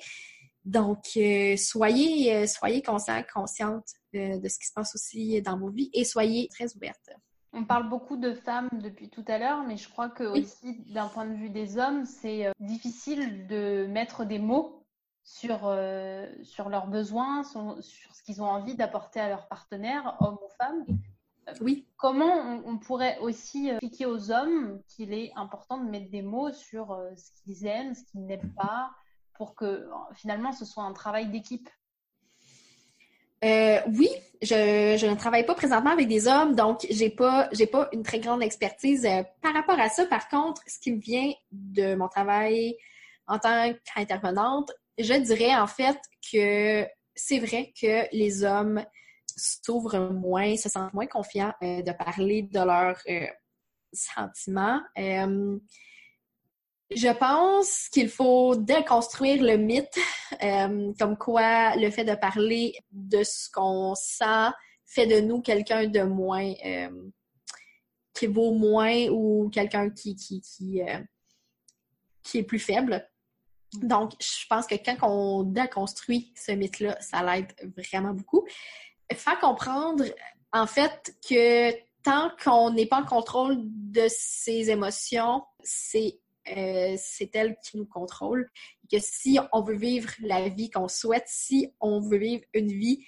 [0.64, 1.18] Donc,
[1.56, 6.48] soyez, soyez conscient, consciente de ce qui se passe aussi dans vos vies et soyez
[6.48, 7.10] très ouverte.
[7.54, 11.08] On parle beaucoup de femmes depuis tout à l'heure, mais je crois que aussi d'un
[11.08, 14.81] point de vue des hommes, c'est euh, difficile de mettre des mots
[15.22, 20.38] sur, euh, sur leurs besoins, sur, ce qu'ils ont envie d'apporter à leur partenaire, homme
[20.44, 20.84] ou femme.
[21.48, 21.86] Euh, oui.
[21.96, 26.98] Comment on, pourrait aussi expliquer aux hommes qu'il est important de mettre des mots sur
[27.16, 28.90] ce qu'ils aiment, ce qu'ils n'aiment pas,
[29.34, 31.68] pour que finalement ce soit un travail d'équipe?
[33.44, 34.08] Euh, oui,
[34.40, 38.20] je, ne travaille pas présentement avec des hommes, donc j'ai pas j'ai pas une très
[38.20, 40.06] grande expertise euh, par rapport à ça.
[40.06, 42.76] Par contre, ce qui me vient de mon travail
[43.26, 45.98] en tant qu'intervenante, je dirais en fait
[46.30, 48.84] que c'est vrai que les hommes
[49.36, 53.02] s'ouvrent moins, se sentent moins confiants euh, de parler de leurs
[53.92, 54.80] sentiments.
[56.94, 59.98] Je pense qu'il faut déconstruire le mythe,
[60.42, 64.50] euh, comme quoi le fait de parler de ce qu'on sent
[64.84, 67.10] fait de nous quelqu'un de moins, euh,
[68.12, 71.00] qui vaut moins ou quelqu'un qui, qui, euh,
[72.22, 73.08] qui est plus faible.
[73.74, 78.46] Donc, je pense que quand on déconstruit ce mythe-là, ça l'aide vraiment beaucoup.
[79.12, 80.04] Faire comprendre,
[80.52, 86.18] en fait, que tant qu'on n'est pas en contrôle de ses émotions, c'est
[86.48, 88.50] euh, c'est elle qui nous contrôle.
[88.90, 93.06] que si on veut vivre la vie qu'on souhaite, si on veut vivre une vie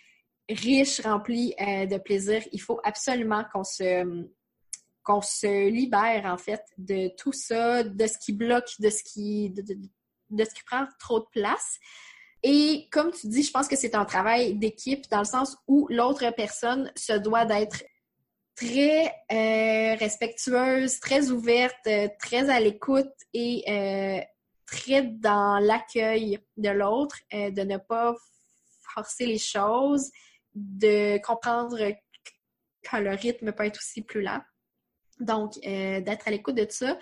[0.49, 4.25] riche, remplie euh, de plaisir, il faut absolument qu'on se
[5.03, 9.53] qu'on se libère en fait de tout ça, de ce qui bloque, de ce qui
[10.43, 11.79] ce qui prend trop de place.
[12.43, 15.87] Et comme tu dis, je pense que c'est un travail d'équipe dans le sens où
[15.89, 17.85] l'autre personne se doit d'être
[18.55, 24.21] très euh, respectueuse, très ouverte, euh, très à l'écoute et euh,
[24.67, 28.15] très dans l'accueil de l'autre, de ne pas
[28.95, 30.11] forcer les choses,
[30.55, 31.79] de comprendre
[32.83, 34.41] que le rythme peut être aussi plus lent.
[35.21, 36.99] Donc, d'être à l'écoute de ça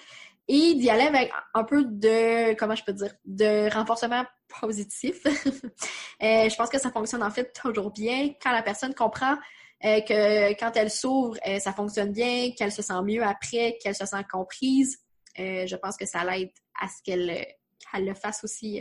[0.49, 4.25] et d'y aller avec un peu de, comment je peux dire, de renforcement
[4.61, 5.23] positif.
[6.21, 9.37] je pense que ça fonctionne en fait toujours bien quand la personne comprend
[9.85, 13.95] euh, que quand elle s'ouvre, euh, ça fonctionne bien, qu'elle se sent mieux après, qu'elle
[13.95, 14.99] se sent comprise.
[15.37, 17.47] je pense que ça l'aide à ce qu'elle
[17.95, 18.81] le fasse aussi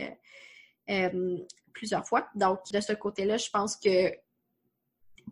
[1.72, 2.28] plusieurs fois.
[2.34, 4.12] Donc, de ce côté-là, je pense que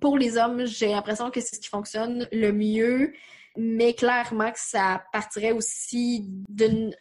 [0.01, 3.13] pour les hommes, j'ai l'impression que c'est ce qui fonctionne le mieux
[3.57, 6.95] mais clairement que ça partirait aussi d'une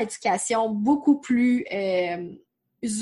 [0.00, 2.32] éducation beaucoup plus euh,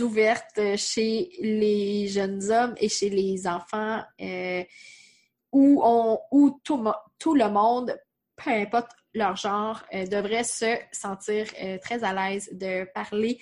[0.01, 4.65] ouverte chez les jeunes hommes et chez les enfants, euh,
[5.53, 6.85] où, on, où tout,
[7.19, 7.99] tout, le monde,
[8.37, 11.47] peu importe leur genre, euh, devrait se sentir
[11.83, 13.41] très à l'aise de parler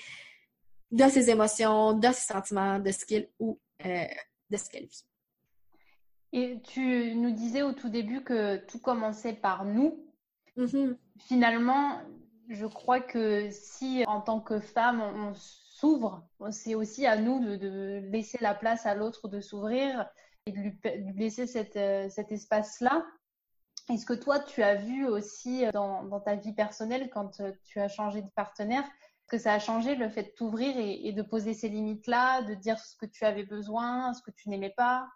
[0.90, 5.04] de ses émotions, de ses sentiments, de ce qu'il ou de ce qu'elle vit.
[6.32, 10.04] Et tu nous disais au tout début que tout commençait par nous.
[10.56, 10.96] Mm-hmm.
[11.18, 12.00] Finalement,
[12.48, 18.00] je crois que si en tant que femme, on, s'ouvre, c'est aussi à nous de,
[18.10, 20.08] laisser la place à l'autre de s'ouvrir
[20.46, 20.78] et de lui,
[21.16, 21.44] laisser
[21.76, 23.04] euh, cet espace-là.
[23.90, 27.88] Est-ce que toi, tu as vu aussi dans, ta vie personnelle, quand euh, tu as
[27.88, 28.84] changé de partenaire,
[29.28, 32.78] que ça a changé le fait de t'ouvrir et, de poser ces limites-là, de dire
[32.78, 35.08] ce que tu avais besoin, ce que tu n'aimais pas?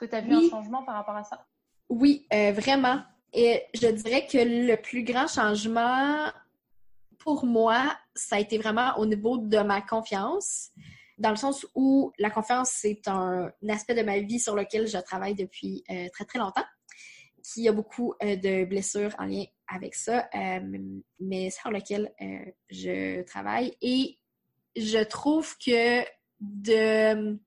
[0.00, 1.44] Que tu as vu un changement par rapport à ça?
[1.88, 3.02] Oui, euh, vraiment.
[3.32, 6.30] Et je dirais que le plus grand changement
[7.18, 10.70] pour moi, ça a été vraiment au niveau de ma confiance,
[11.18, 14.98] dans le sens où la confiance, c'est un, aspect de ma vie sur lequel je
[14.98, 16.64] travaille depuis euh, très, très longtemps,
[17.42, 20.28] qui a beaucoup euh, de blessures en lien avec ça,
[21.20, 22.12] mais sur lequel
[22.70, 23.76] je travaille.
[23.80, 24.18] Et
[24.74, 26.02] je trouve que
[26.40, 27.38] de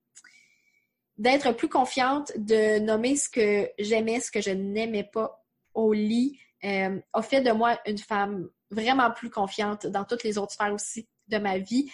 [1.18, 5.43] d'être plus confiante, de nommer ce que j'aimais, ce que je n'aimais pas
[5.74, 10.38] au lit, euh, a fait de moi une femme vraiment plus confiante dans toutes les
[10.38, 11.91] autres sphères aussi de ma vie.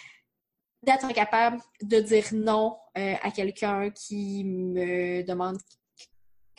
[0.82, 5.58] D'être capable de dire non euh, à quelqu'un qui me demande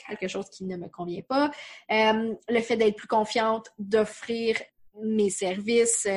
[0.08, 1.52] quelque chose qui ne me convient pas.
[1.92, 4.62] Euh, le fait d'être plus confiante, d'offrir
[5.02, 6.08] mes services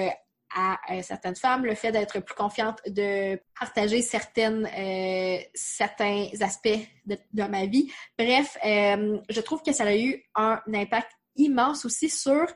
[0.54, 6.78] à euh, certaines femmes, le fait d'être plus confiante, de partager certaines, euh, certains aspects
[7.06, 7.92] de, ma vie.
[8.18, 12.46] Bref, euh, je trouve que ça a eu un impact immense aussi sur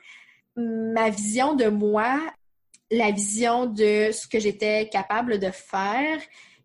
[0.57, 2.21] ma vision de moi,
[2.91, 6.21] la vision de ce que j'étais capable de faire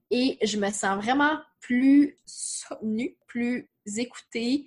[0.10, 4.66] et je me sens vraiment plus soutenue, plus écoutée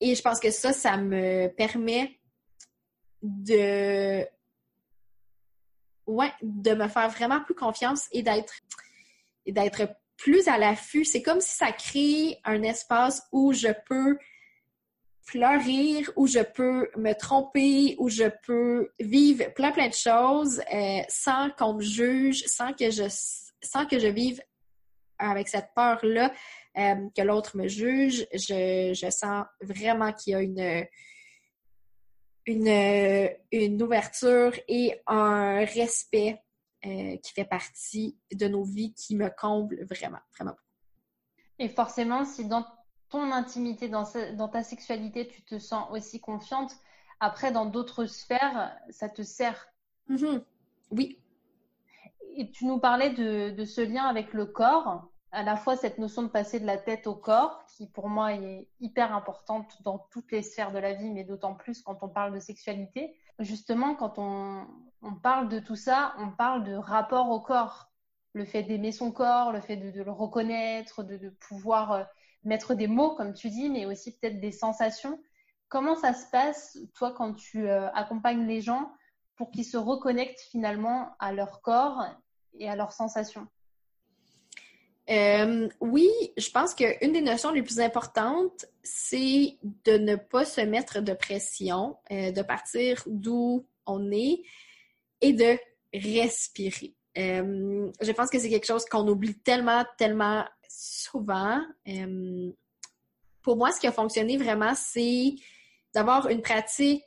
[0.00, 2.18] et je pense que ça, ça me permet
[3.22, 4.24] de
[6.08, 8.54] ouais, de me faire vraiment plus confiance et d'être
[9.46, 11.04] d'être plus à l'affût.
[11.04, 14.18] C'est comme si ça crée un espace où je peux
[15.22, 21.00] fleurir, où je peux me tromper, où je peux vivre plein plein de choses euh,
[21.08, 23.04] sans qu'on me juge, sans que je
[23.62, 24.42] sans que je vive
[25.18, 26.32] avec cette peur-là
[26.78, 28.26] euh, que l'autre me juge.
[28.32, 30.86] Je, je sens vraiment qu'il y a une
[32.48, 36.42] une, une ouverture et un respect
[36.86, 40.56] euh, qui fait partie de nos vies qui me comble vraiment, vraiment.
[41.58, 42.64] Et forcément, si dans
[43.10, 46.72] ton intimité, dans, dans ta sexualité, tu te sens aussi confiante,
[47.20, 49.68] après, dans d'autres sphères, ça te sert.
[50.08, 50.42] Mm-hmm.
[50.92, 51.18] Oui.
[52.36, 55.98] Et tu nous parlais de, de ce lien avec le corps à la fois cette
[55.98, 59.98] notion de passer de la tête au corps, qui pour moi est hyper importante dans
[60.10, 63.14] toutes les sphères de la vie, mais d'autant plus quand on parle de sexualité.
[63.38, 64.66] Justement, quand on,
[65.22, 67.90] parle de tout ça, on parle de rapport au corps.
[68.32, 72.04] Le fait d'aimer son corps, le fait de, le reconnaître, de, pouvoir euh,
[72.44, 75.20] mettre des mots, comme tu dis, mais aussi peut-être des sensations.
[75.68, 78.90] Comment ça se passe, toi, quand tu euh, accompagnes les gens
[79.36, 82.04] pour qu'ils se reconnectent finalement à leur corps
[82.54, 83.46] et à leurs sensations?
[85.10, 90.60] Euh, oui, je pense qu'une des notions les plus importantes, c'est de ne pas se
[90.60, 94.42] mettre de pression, euh, de partir d'où on est
[95.22, 95.58] et de
[95.94, 96.94] respirer.
[97.16, 101.60] Euh, je pense que c'est quelque chose qu'on oublie tellement, tellement souvent.
[103.42, 105.34] pour moi, ce qui a fonctionné vraiment, c'est
[105.94, 107.02] d'avoir une pratique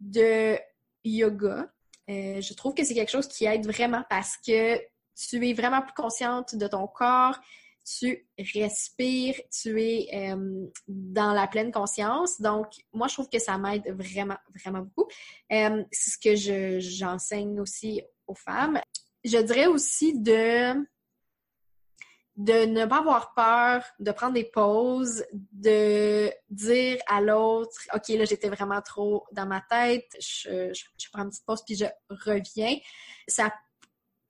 [0.00, 0.58] de
[1.04, 1.68] yoga.
[2.08, 4.80] je trouve que c'est quelque chose qui aide vraiment parce que
[5.14, 7.38] tu es vraiment plus consciente de ton corps,
[7.84, 12.40] tu respires, tu es euh, dans la pleine conscience.
[12.40, 15.10] Donc, moi, je trouve que ça m'aide vraiment, vraiment beaucoup.
[15.52, 18.80] Euh, c'est ce que j'enseigne aussi aux femmes.
[19.22, 20.84] Je dirais aussi de
[22.36, 28.24] de ne pas avoir peur, de prendre des pauses, de dire à l'autre, OK, là,
[28.24, 32.76] j'étais vraiment trop dans ma tête, je, je, prends une petite pause puis je reviens.
[33.28, 33.52] Ça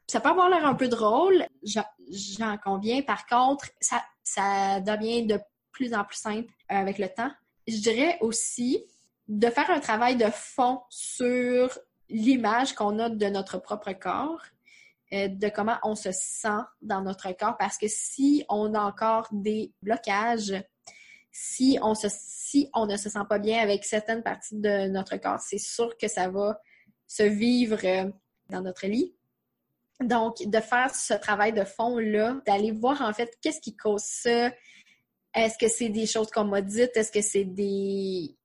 [0.07, 3.03] ça peut avoir l'air un peu drôle, j'en conviens.
[3.03, 5.39] Par contre, ça, devient de
[5.73, 7.31] plus en plus simple avec le temps.
[7.67, 8.85] Je dirais aussi
[9.29, 11.79] de faire un travail de fond sur
[12.11, 14.43] l'image qu'on a de notre propre corps,
[15.13, 19.29] euh, de comment on se sent dans notre corps, parce que si on a encore
[19.33, 20.55] des blocages,
[21.33, 25.17] si on, se, si on ne se sent pas bien avec certaines parties de notre
[25.17, 26.61] corps, c'est sûr que ça va
[27.07, 28.11] se vivre euh,
[28.51, 29.15] dans notre lit.
[30.01, 34.51] Donc, de faire ce travail de fond-là, d'aller voir en fait qu'est-ce qui cause ça?
[35.35, 36.97] Est-ce que c'est des choses qu'on m'a dites?
[36.97, 38.37] Est-ce que c'est des,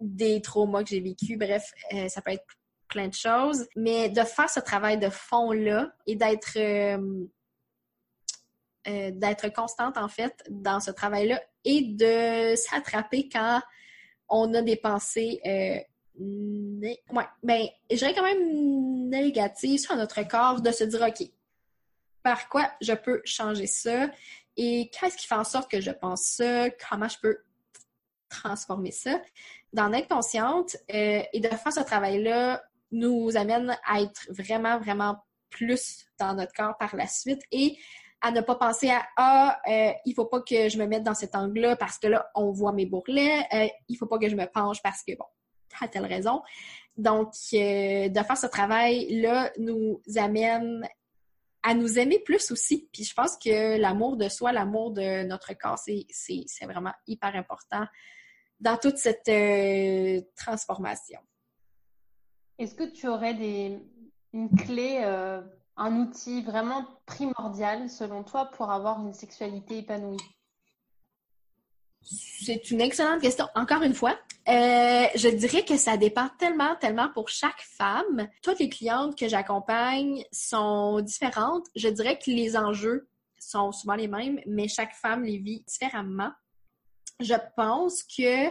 [0.00, 1.36] des traumas que j'ai vécu?
[1.36, 2.44] Bref, euh, ça peut être
[2.88, 3.66] plein de choses.
[3.76, 7.26] Mais de faire ce travail de fond-là et d'être euh,
[8.88, 13.60] euh, d'être constante, en fait, dans ce travail-là et de s'attraper quand
[14.28, 15.40] on a des pensées
[16.18, 21.28] ouais, ben, je dirais quand même négative sur notre corps de se dire, OK,
[22.22, 24.08] par quoi je peux changer ça
[24.56, 27.38] et qu'est-ce qui fait en sorte que je pense ça, comment je peux
[28.28, 29.20] transformer ça?
[29.72, 35.18] D'en être consciente euh, et de faire ce travail-là nous amène à être vraiment, vraiment
[35.50, 37.76] plus dans notre corps par la suite et
[38.22, 41.14] à ne pas penser à Ah, euh, il faut pas que je me mette dans
[41.14, 44.36] cet angle-là parce que là, on voit mes bourrelets, euh, il faut pas que je
[44.36, 45.26] me penche parce que, bon,
[45.82, 46.42] à telle raison.
[46.96, 50.88] Donc, euh, de faire ce travail-là nous amène
[51.62, 52.88] à nous aimer plus aussi.
[52.92, 57.84] Puis je pense que l'amour de soi, l'amour de notre corps, c'est vraiment hyper important
[58.60, 61.20] dans toute cette euh, transformation.
[62.58, 63.78] Est-ce que tu aurais des,
[64.32, 65.42] une clé, euh,
[65.76, 70.16] un outil vraiment primordial selon toi pour avoir une sexualité épanouie?
[72.06, 73.48] C'est une excellente question.
[73.54, 74.16] Encore une fois,
[74.48, 78.28] euh, je dirais que ça dépend tellement, tellement pour chaque femme.
[78.42, 81.66] Toutes les clientes que j'accompagne sont différentes.
[81.74, 86.30] Je dirais que les enjeux sont souvent les mêmes, mais chaque femme les vit différemment.
[87.18, 88.50] Je pense que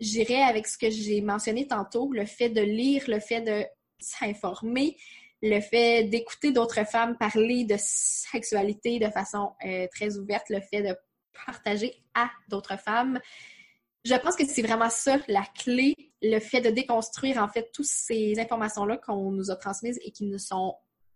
[0.00, 3.66] j'irais avec ce que j'ai mentionné tantôt, le fait de lire, le fait de
[4.00, 4.96] s'informer,
[5.42, 10.82] le fait d'écouter d'autres femmes parler de sexualité de façon euh, très ouverte, le fait
[10.82, 10.96] de
[11.46, 13.20] partager à d'autres femmes.
[14.04, 17.86] Je pense que c'est vraiment ça la clé, le fait de déconstruire en fait toutes
[17.86, 20.74] ces informations-là qu'on nous a transmises et qui ne sont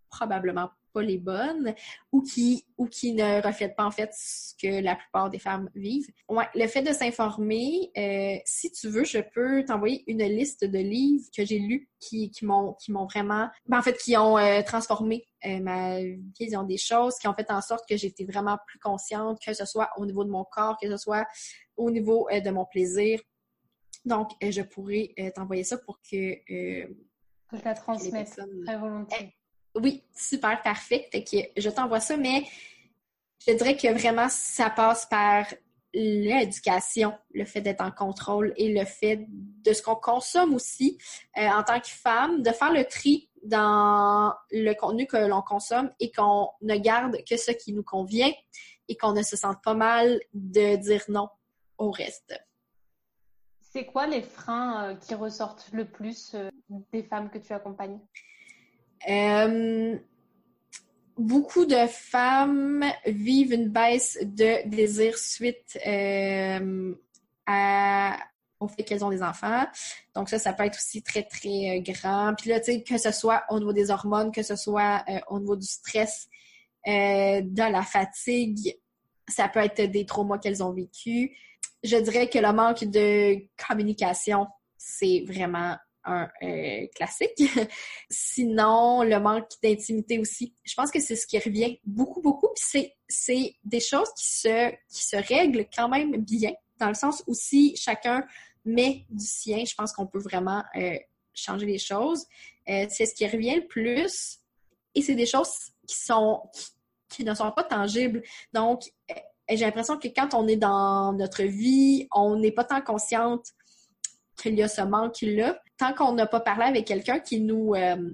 [0.09, 1.75] probablement pas les bonnes
[2.11, 5.71] ou qui, ou qui ne reflètent pas en fait ce que la plupart des femmes
[5.75, 6.11] vivent.
[6.29, 10.79] Ouais, le fait de s'informer, euh, si tu veux, je peux t'envoyer une liste de
[10.79, 14.39] livres que j'ai lus qui, qui m'ont qui m'ont vraiment, ben, en fait, qui ont
[14.39, 15.99] euh, transformé euh, ma
[16.39, 19.65] vision des choses, qui ont fait en sorte que j'étais vraiment plus consciente, que ce
[19.65, 21.27] soit au niveau de mon corps, que ce soit
[21.77, 23.21] au niveau de mon plaisir.
[24.05, 26.35] Donc, je pourrais t'envoyer ça pour que
[27.53, 29.35] que je la transmette très volontiers.
[29.75, 31.09] Oui, super, parfait.
[31.57, 32.45] Je t'envoie ça, mais
[33.47, 35.47] je dirais que vraiment, ça passe par
[35.95, 40.99] l'éducation, le fait d'être en contrôle et le fait de ce qu'on consomme aussi
[41.37, 45.91] euh, en tant que femme, de faire le tri dans le contenu que l'on consomme
[46.01, 48.33] et qu'on ne garde que ce qui nous convient
[48.89, 51.29] et qu'on ne se sente pas mal de dire non
[51.79, 52.39] au reste.
[53.61, 56.51] C'est quoi les freins euh, qui ressortent le plus euh,
[56.93, 57.99] des femmes que tu accompagnes?
[59.09, 59.97] Euh,
[61.19, 66.95] beaucoup de femmes vivent une baisse de désir suite euh,
[68.61, 69.65] au fait qu'elles ont des enfants.
[70.15, 72.35] Donc ça, ça peut être aussi très, très euh, grand.
[72.35, 75.41] Puis là, tu sais, que ce soit au niveau des hormones, que ce soit au
[75.41, 76.29] niveau du stress,
[76.87, 78.77] de la fatigue,
[79.29, 81.37] ça peut être des traumas qu'elles ont vécu.
[81.85, 84.47] Je dirais que le manque de communication,
[84.77, 87.43] c'est vraiment un euh, classique.
[88.11, 90.55] Sinon, le manque d'intimité aussi.
[90.65, 92.49] Je pense que c'est ce qui revient beaucoup, beaucoup.
[92.55, 97.23] Puis c'est des choses qui se, qui se règlent quand même bien, dans le sens
[97.27, 98.25] où si chacun
[98.65, 100.97] met du sien, je pense qu'on peut vraiment euh,
[101.35, 102.27] changer les choses.
[102.69, 104.39] Euh, c'est ce qui revient le plus.
[104.95, 106.43] Et c'est des choses qui sont
[107.09, 108.23] qui, ne sont pas tangibles.
[108.55, 108.85] Donc,
[109.49, 113.53] j'ai l'impression que quand on est dans notre vie, on n'est pas tant consciente
[114.43, 118.11] qu'il y a ce manque-là tant qu'on n'a pas parlé avec quelqu'un qui nous euh,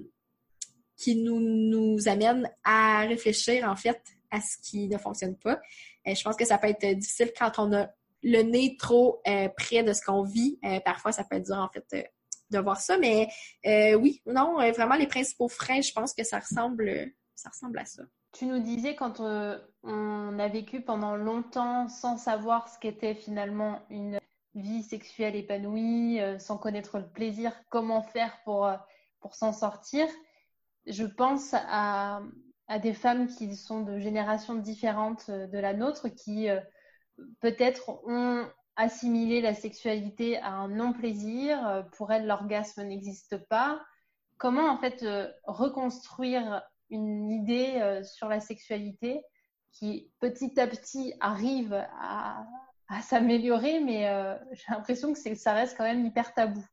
[0.95, 4.01] qui nous, nous amène à réfléchir en fait
[4.31, 5.59] à ce qui ne fonctionne pas.
[6.07, 7.89] Euh, je pense que ça peut être difficile quand on a
[8.21, 10.59] le nez trop euh, près de ce qu'on vit.
[10.83, 12.11] parfois, ça peut être dur en fait
[12.51, 13.29] de voir ça, mais
[13.95, 18.03] oui, non, vraiment les principaux freins, je pense que ça ressemble, ça ressemble à ça.
[18.33, 24.19] Tu nous disais quand on a vécu pendant longtemps sans savoir ce qu'était finalement une
[24.55, 28.75] vie sexuelle épanouie, euh, sans connaître le plaisir, comment faire pour, euh,
[29.19, 30.07] pour s'en sortir.
[30.85, 32.21] Je pense à,
[32.67, 36.47] à, des femmes qui sont de générations différentes euh, de la nôtre, qui
[37.41, 41.85] peut-être ont assimilé la sexualité à un non-plaisir.
[41.93, 43.81] Pour elles, l'orgasme n'existe pas.
[44.37, 45.05] Comment en fait
[45.43, 49.21] reconstruire une idée sur la sexualité
[49.73, 52.45] qui petit à petit arrive à,
[53.01, 54.09] s'améliorer, mais
[54.51, 56.63] j'ai l'impression que ça reste quand même hyper tabou.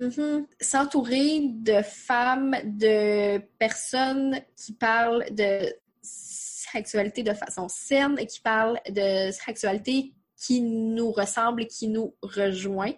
[0.00, 0.46] Mm-hmm.
[0.60, 5.72] S'entourer de femmes, de personnes qui parlent de
[6.02, 12.16] sexualité de façon saine et qui parlent de sexualité qui nous ressemble et qui nous
[12.22, 12.92] rejoint.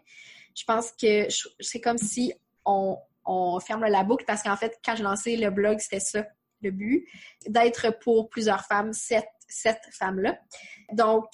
[0.57, 1.29] Je pense que
[1.61, 2.33] c'est comme si
[2.65, 2.99] on,
[3.61, 6.27] ferme la boucle parce qu'en fait, quand j'ai lancé le blog, c'était ça
[6.63, 7.07] le but,
[7.47, 10.39] d'être pour plusieurs femmes, cette, cette femme-là.
[10.93, 11.27] Donc,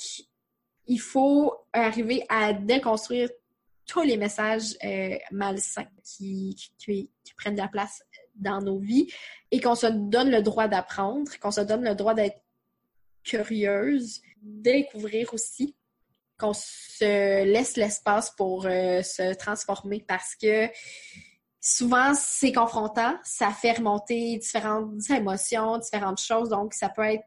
[0.91, 3.31] il faut arriver à déconstruire
[3.87, 6.57] tous les messages euh, malsains qui,
[7.37, 8.03] prennent de la place
[8.35, 9.07] dans nos vies
[9.53, 12.43] et qu'on se donne le droit d'apprendre, qu'on se donne le droit d'être
[13.23, 15.77] curieuse, découvrir aussi,
[16.37, 20.69] qu'on se laisse l'espace pour euh, se transformer parce que
[21.61, 27.25] souvent c'est confrontant, ça fait remonter différentes émotions, différentes choses, donc ça peut être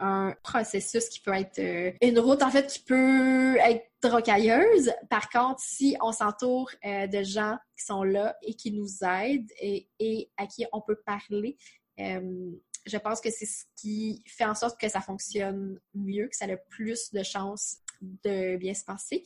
[0.00, 4.92] un processus qui peut être euh, une route en fait qui peut être rocailleuse.
[5.08, 9.50] Par contre, si on s'entoure euh, de gens qui sont là et qui nous aident
[9.60, 11.56] et, à qui on peut parler,
[12.00, 12.50] euh,
[12.86, 16.46] je pense que c'est ce qui fait en sorte que ça fonctionne mieux, que ça
[16.46, 19.22] a plus de chances de bien se passer.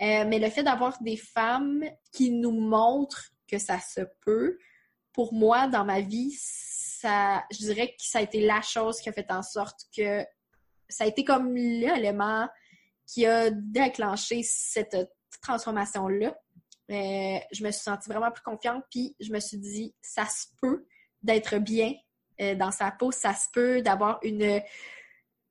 [0.00, 4.58] mais le fait d'avoir des femmes qui nous montrent que ça se peut,
[5.12, 6.36] pour moi, dans ma vie,
[7.04, 10.24] je dirais que ça a été la chose qui a fait en sorte que
[10.88, 12.48] ça a été comme l'élément
[13.06, 14.96] qui a déclenché cette
[15.42, 16.36] transformation-là.
[16.90, 20.46] Euh, je me suis sentie vraiment plus confiante, puis je me suis dit, ça se
[20.60, 20.86] peut
[21.22, 21.94] d'être bien
[22.40, 24.60] euh, dans sa peau, ça se peut d'avoir une,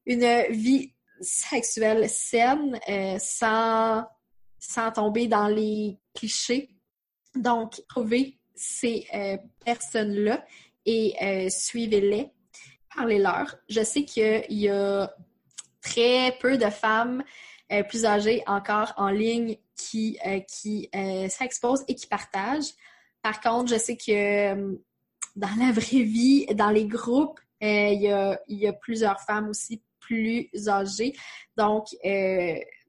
[0.06, 4.06] une vie sexuelle saine euh, sans,
[4.60, 6.70] sans tomber dans les clichés.
[7.36, 9.08] Donc, trouver ces
[9.66, 10.46] personnes-là
[10.86, 12.32] et euh, suivez-les,
[12.96, 13.56] parlez-leur.
[13.70, 15.14] Je sais qu'il y a
[15.82, 17.24] très peu de femmes
[17.72, 20.90] euh, plus âgées encore en ligne qui, euh, qui
[21.30, 22.74] s'exposent et qui partagent.
[23.22, 24.54] Par contre, je sais que
[25.36, 29.48] dans la vraie vie, dans les groupes, il y, a, il, y a, plusieurs femmes
[29.48, 31.14] aussi plus âgées.
[31.56, 31.86] Donc,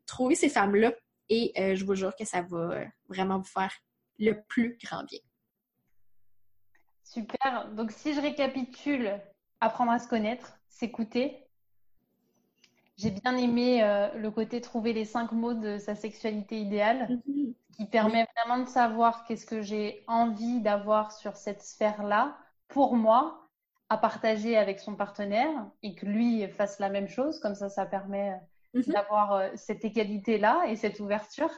[0.05, 0.93] trouvez ces femmes-là
[1.29, 3.73] et je vous jure que ça va vraiment vous faire
[4.19, 5.21] le plus grand bien.
[7.15, 7.69] Super.
[7.77, 9.21] Donc, si je récapitule,
[9.61, 11.47] apprendre à se connaître, s'écouter.
[12.97, 17.55] J'ai bien aimé euh, le côté trouver les cinq mots de sa sexualité idéale, mhm.
[17.77, 22.37] qui permet vraiment de savoir qu'est-ce que j'ai envie d'avoir sur cette sphère-là
[22.67, 23.49] pour moi,
[23.91, 27.39] à partager avec son partenaire et que lui fasse la même chose.
[27.39, 28.41] Comme ça, ça permet
[28.75, 28.83] mhm.
[28.89, 31.51] d'avoir euh, cette égalité-là et cette ouverture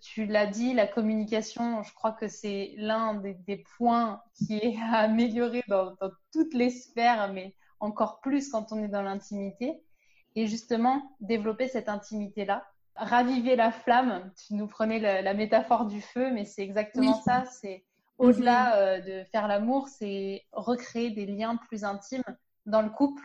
[0.00, 4.98] tu l'as dit, la communication, je crois que c'est l'un des, points qui est à
[4.98, 5.96] améliorer dans,
[6.32, 9.80] toutes les sphères, mais encore plus quand on est dans l'intimité.
[10.34, 12.64] Et justement, développer cette intimité-là,
[12.94, 14.30] raviver la flamme.
[14.46, 17.44] Tu nous prenais la, métaphore du feu, mais c'est exactement ça.
[17.46, 17.84] C'est
[18.18, 22.22] au-delà euh, de faire l'amour, c'est recréer des liens plus intimes
[22.66, 23.22] dans le couple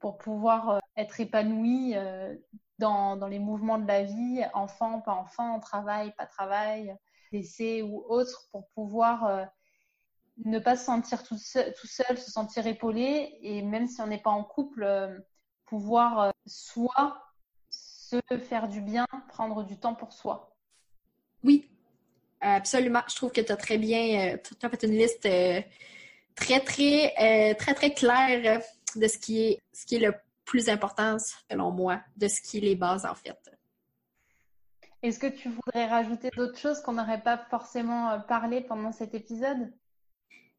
[0.00, 2.34] pour pouvoir euh, être épanoui euh,
[2.82, 6.96] dans, les mouvements de la vie, enfant, pas enfant, travail, pas travail,
[7.30, 9.44] décès ou autre, pour pouvoir euh,
[10.44, 14.30] ne pas se sentir tout seul, se sentir épaulé, et même si on n'est pas
[14.30, 15.18] en couple, euh,
[15.64, 17.22] pouvoir euh, soit
[17.70, 20.54] se faire du bien, prendre du temps pour soi.
[21.44, 21.70] Oui,
[22.40, 23.02] absolument.
[23.08, 25.28] Je trouve que tu as très bien, tu as fait une liste
[26.34, 28.60] très, très, très, très claire
[28.96, 30.14] de ce qui est, ce qui est le
[30.44, 33.38] plus importance, selon moi, de ce qui est les bases, en fait.
[35.02, 39.14] Est-ce que tu voudrais rajouter d'autres choses qu'on n'aurait pas forcément euh, parlé pendant cet
[39.14, 39.72] épisode?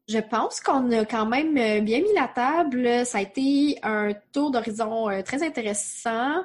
[0.06, 3.06] Je pense qu'on a quand même euh, bien mis la table.
[3.06, 6.44] Ça a été un tour d'horizon euh, très intéressant.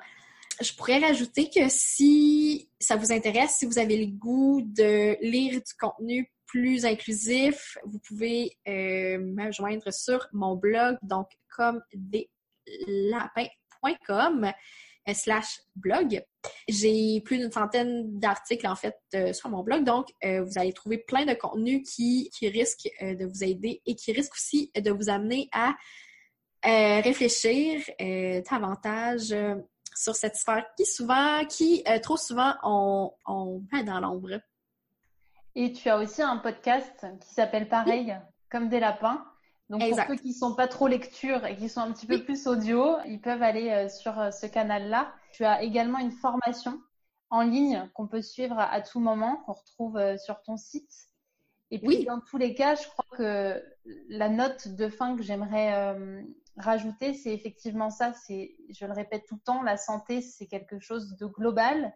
[0.62, 5.56] Je pourrais rajouter que si ça vous intéresse, si vous avez le goût de lire
[5.56, 12.30] du contenu plus inclusif, vous pouvez me joindre sur mon blog, donc comme des
[12.88, 14.52] lapin.com
[15.08, 16.22] euh, slash blog.
[16.68, 20.74] J'ai plus d'une centaine d'articles en fait euh, sur mon blog, donc euh, vous allez
[20.74, 24.92] trouver plein de contenus qui, qui risquent de vous aider et qui risquent aussi de
[24.92, 25.76] vous amener à
[26.64, 27.82] réfléchir
[28.52, 29.34] davantage
[29.96, 34.42] sur cette sphère qui souvent, qui trop souvent on, on met dans l'ombre.
[35.56, 38.14] Et tu as aussi un podcast qui s'appelle pareil,
[38.50, 39.26] comme des lapins.
[39.70, 42.48] Donc pour ceux qui sont pas trop lecture et qui sont un petit peu plus
[42.48, 45.14] audio, ils peuvent aller euh, sur euh, ce canal-là.
[45.32, 46.82] Tu as également une formation
[47.30, 50.92] en ligne qu'on peut suivre à, tout moment, qu'on retrouve euh, sur ton site.
[51.70, 53.64] Et puis dans tous les cas, je crois que
[54.08, 55.96] la note de fin que j'aimerais
[56.58, 58.12] rajouter, c'est effectivement ça.
[58.14, 61.96] C'est, je le répète tout le temps, la santé, c'est quelque chose de global.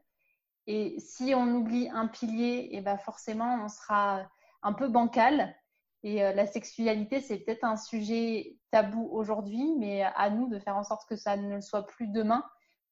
[0.68, 4.22] Et si on oublie un pilier, et eh ben forcément, on sera
[4.62, 5.56] un peu bancal.
[6.04, 10.76] Et euh, la sexualité, c'est peut-être un sujet tabou aujourd'hui, mais à nous de faire
[10.76, 12.44] en sorte que ça ne le soit plus demain,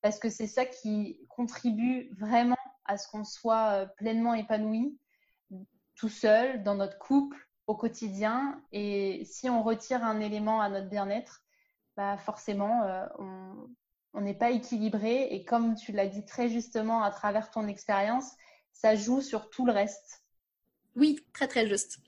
[0.01, 4.97] parce que c'est ça qui contribue vraiment à ce qu'on soit euh, pleinement épanoui,
[5.95, 7.37] tout seul, dans notre couple,
[7.67, 8.61] au quotidien.
[8.71, 11.43] Et si on retire un élément à notre bien-être,
[11.97, 13.05] bah forcément, euh,
[14.13, 15.27] on n'est pas équilibré.
[15.31, 18.31] Et comme tu l'as dit très justement à travers ton expérience,
[18.71, 20.23] ça joue sur tout le reste.
[20.95, 21.99] Oui, très très juste.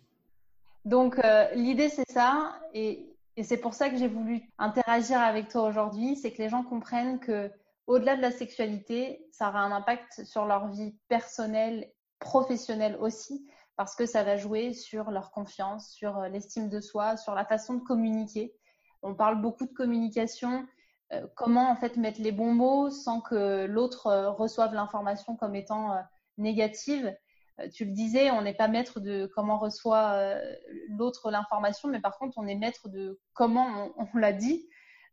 [0.85, 3.09] Donc euh, l'idée c'est ça et,
[3.41, 7.19] c'est pour ça que j'ai voulu interagir avec toi aujourd'hui, c'est que les gens comprennent
[7.19, 7.51] que
[7.87, 13.43] au-delà de la sexualité, ça aura un impact sur leur vie personnelle, professionnelle aussi,
[13.75, 17.43] parce que ça va jouer sur leur confiance, sur euh, l'estime de soi, sur la
[17.43, 18.53] façon de communiquer.
[19.01, 20.67] On parle beaucoup de communication,
[21.11, 25.97] euh, comment en fait mettre les bons mots sans que l'autre reçoive l'information comme étant
[26.37, 27.15] négative?
[27.59, 30.55] Euh, tu le disais, on n'est pas maître de comment reçoit euh,
[30.89, 34.67] l'autre l'information, mais par contre, on est maître de comment on, l'a dit.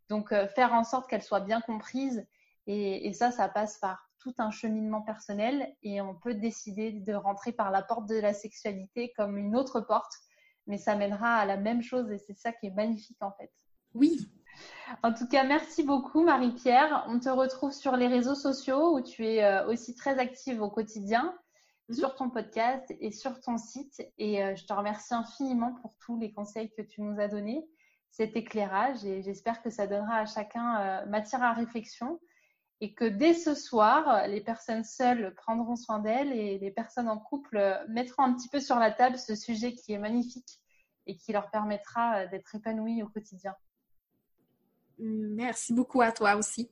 [0.08, 2.26] Donc, euh, faire en sorte qu'elle soit bien comprise.
[2.66, 5.74] Et, ça, ça passe par tout un cheminement personnel.
[5.82, 9.80] Et on peut décider de rentrer par la porte de la sexualité comme une autre
[9.80, 10.12] porte,
[10.66, 12.12] mais ça mènera à la même chose.
[12.12, 13.50] Et c'est ça qui est magnifique, en fait.
[13.94, 14.30] Oui.
[15.02, 17.04] En tout cas, merci beaucoup, Marie-Pierre.
[17.08, 21.34] On te retrouve sur les réseaux sociaux où tu es aussi très active au quotidien.
[21.92, 24.00] Sur ton podcast et sur ton site.
[24.18, 27.66] Et euh, je te remercie infiniment pour tous les conseils que tu nous as donnés,
[28.10, 29.04] cet éclairage.
[29.04, 32.20] Et j'espère que ça donnera à chacun euh, matière à réflexion.
[32.80, 37.18] Et que dès ce soir, les personnes seules prendront soin d'elles et les personnes en
[37.18, 40.60] couple euh, mettront un petit peu sur la table ce sujet qui est magnifique
[41.06, 43.54] et qui leur permettra d'être épanouies au quotidien.
[44.98, 46.70] Merci beaucoup à toi aussi.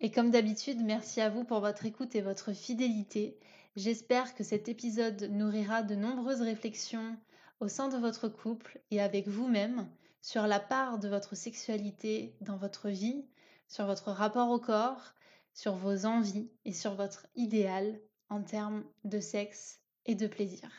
[0.00, 3.38] Et comme d'habitude, merci à vous pour votre écoute et votre fidélité.
[3.76, 7.16] J'espère que cet épisode nourrira de nombreuses réflexions
[7.58, 9.88] au sein de votre couple et avec vous-même
[10.20, 13.26] sur la part de votre sexualité dans votre vie,
[13.66, 15.14] sur votre rapport au corps,
[15.52, 20.70] sur vos envies et sur votre idéal en termes de sexe et de plaisir.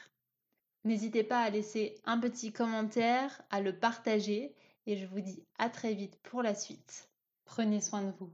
[0.86, 5.70] N'hésitez pas à laisser un petit commentaire, à le partager et je vous dis à
[5.70, 7.10] très vite pour la suite.
[7.44, 8.32] Prenez soin de vous.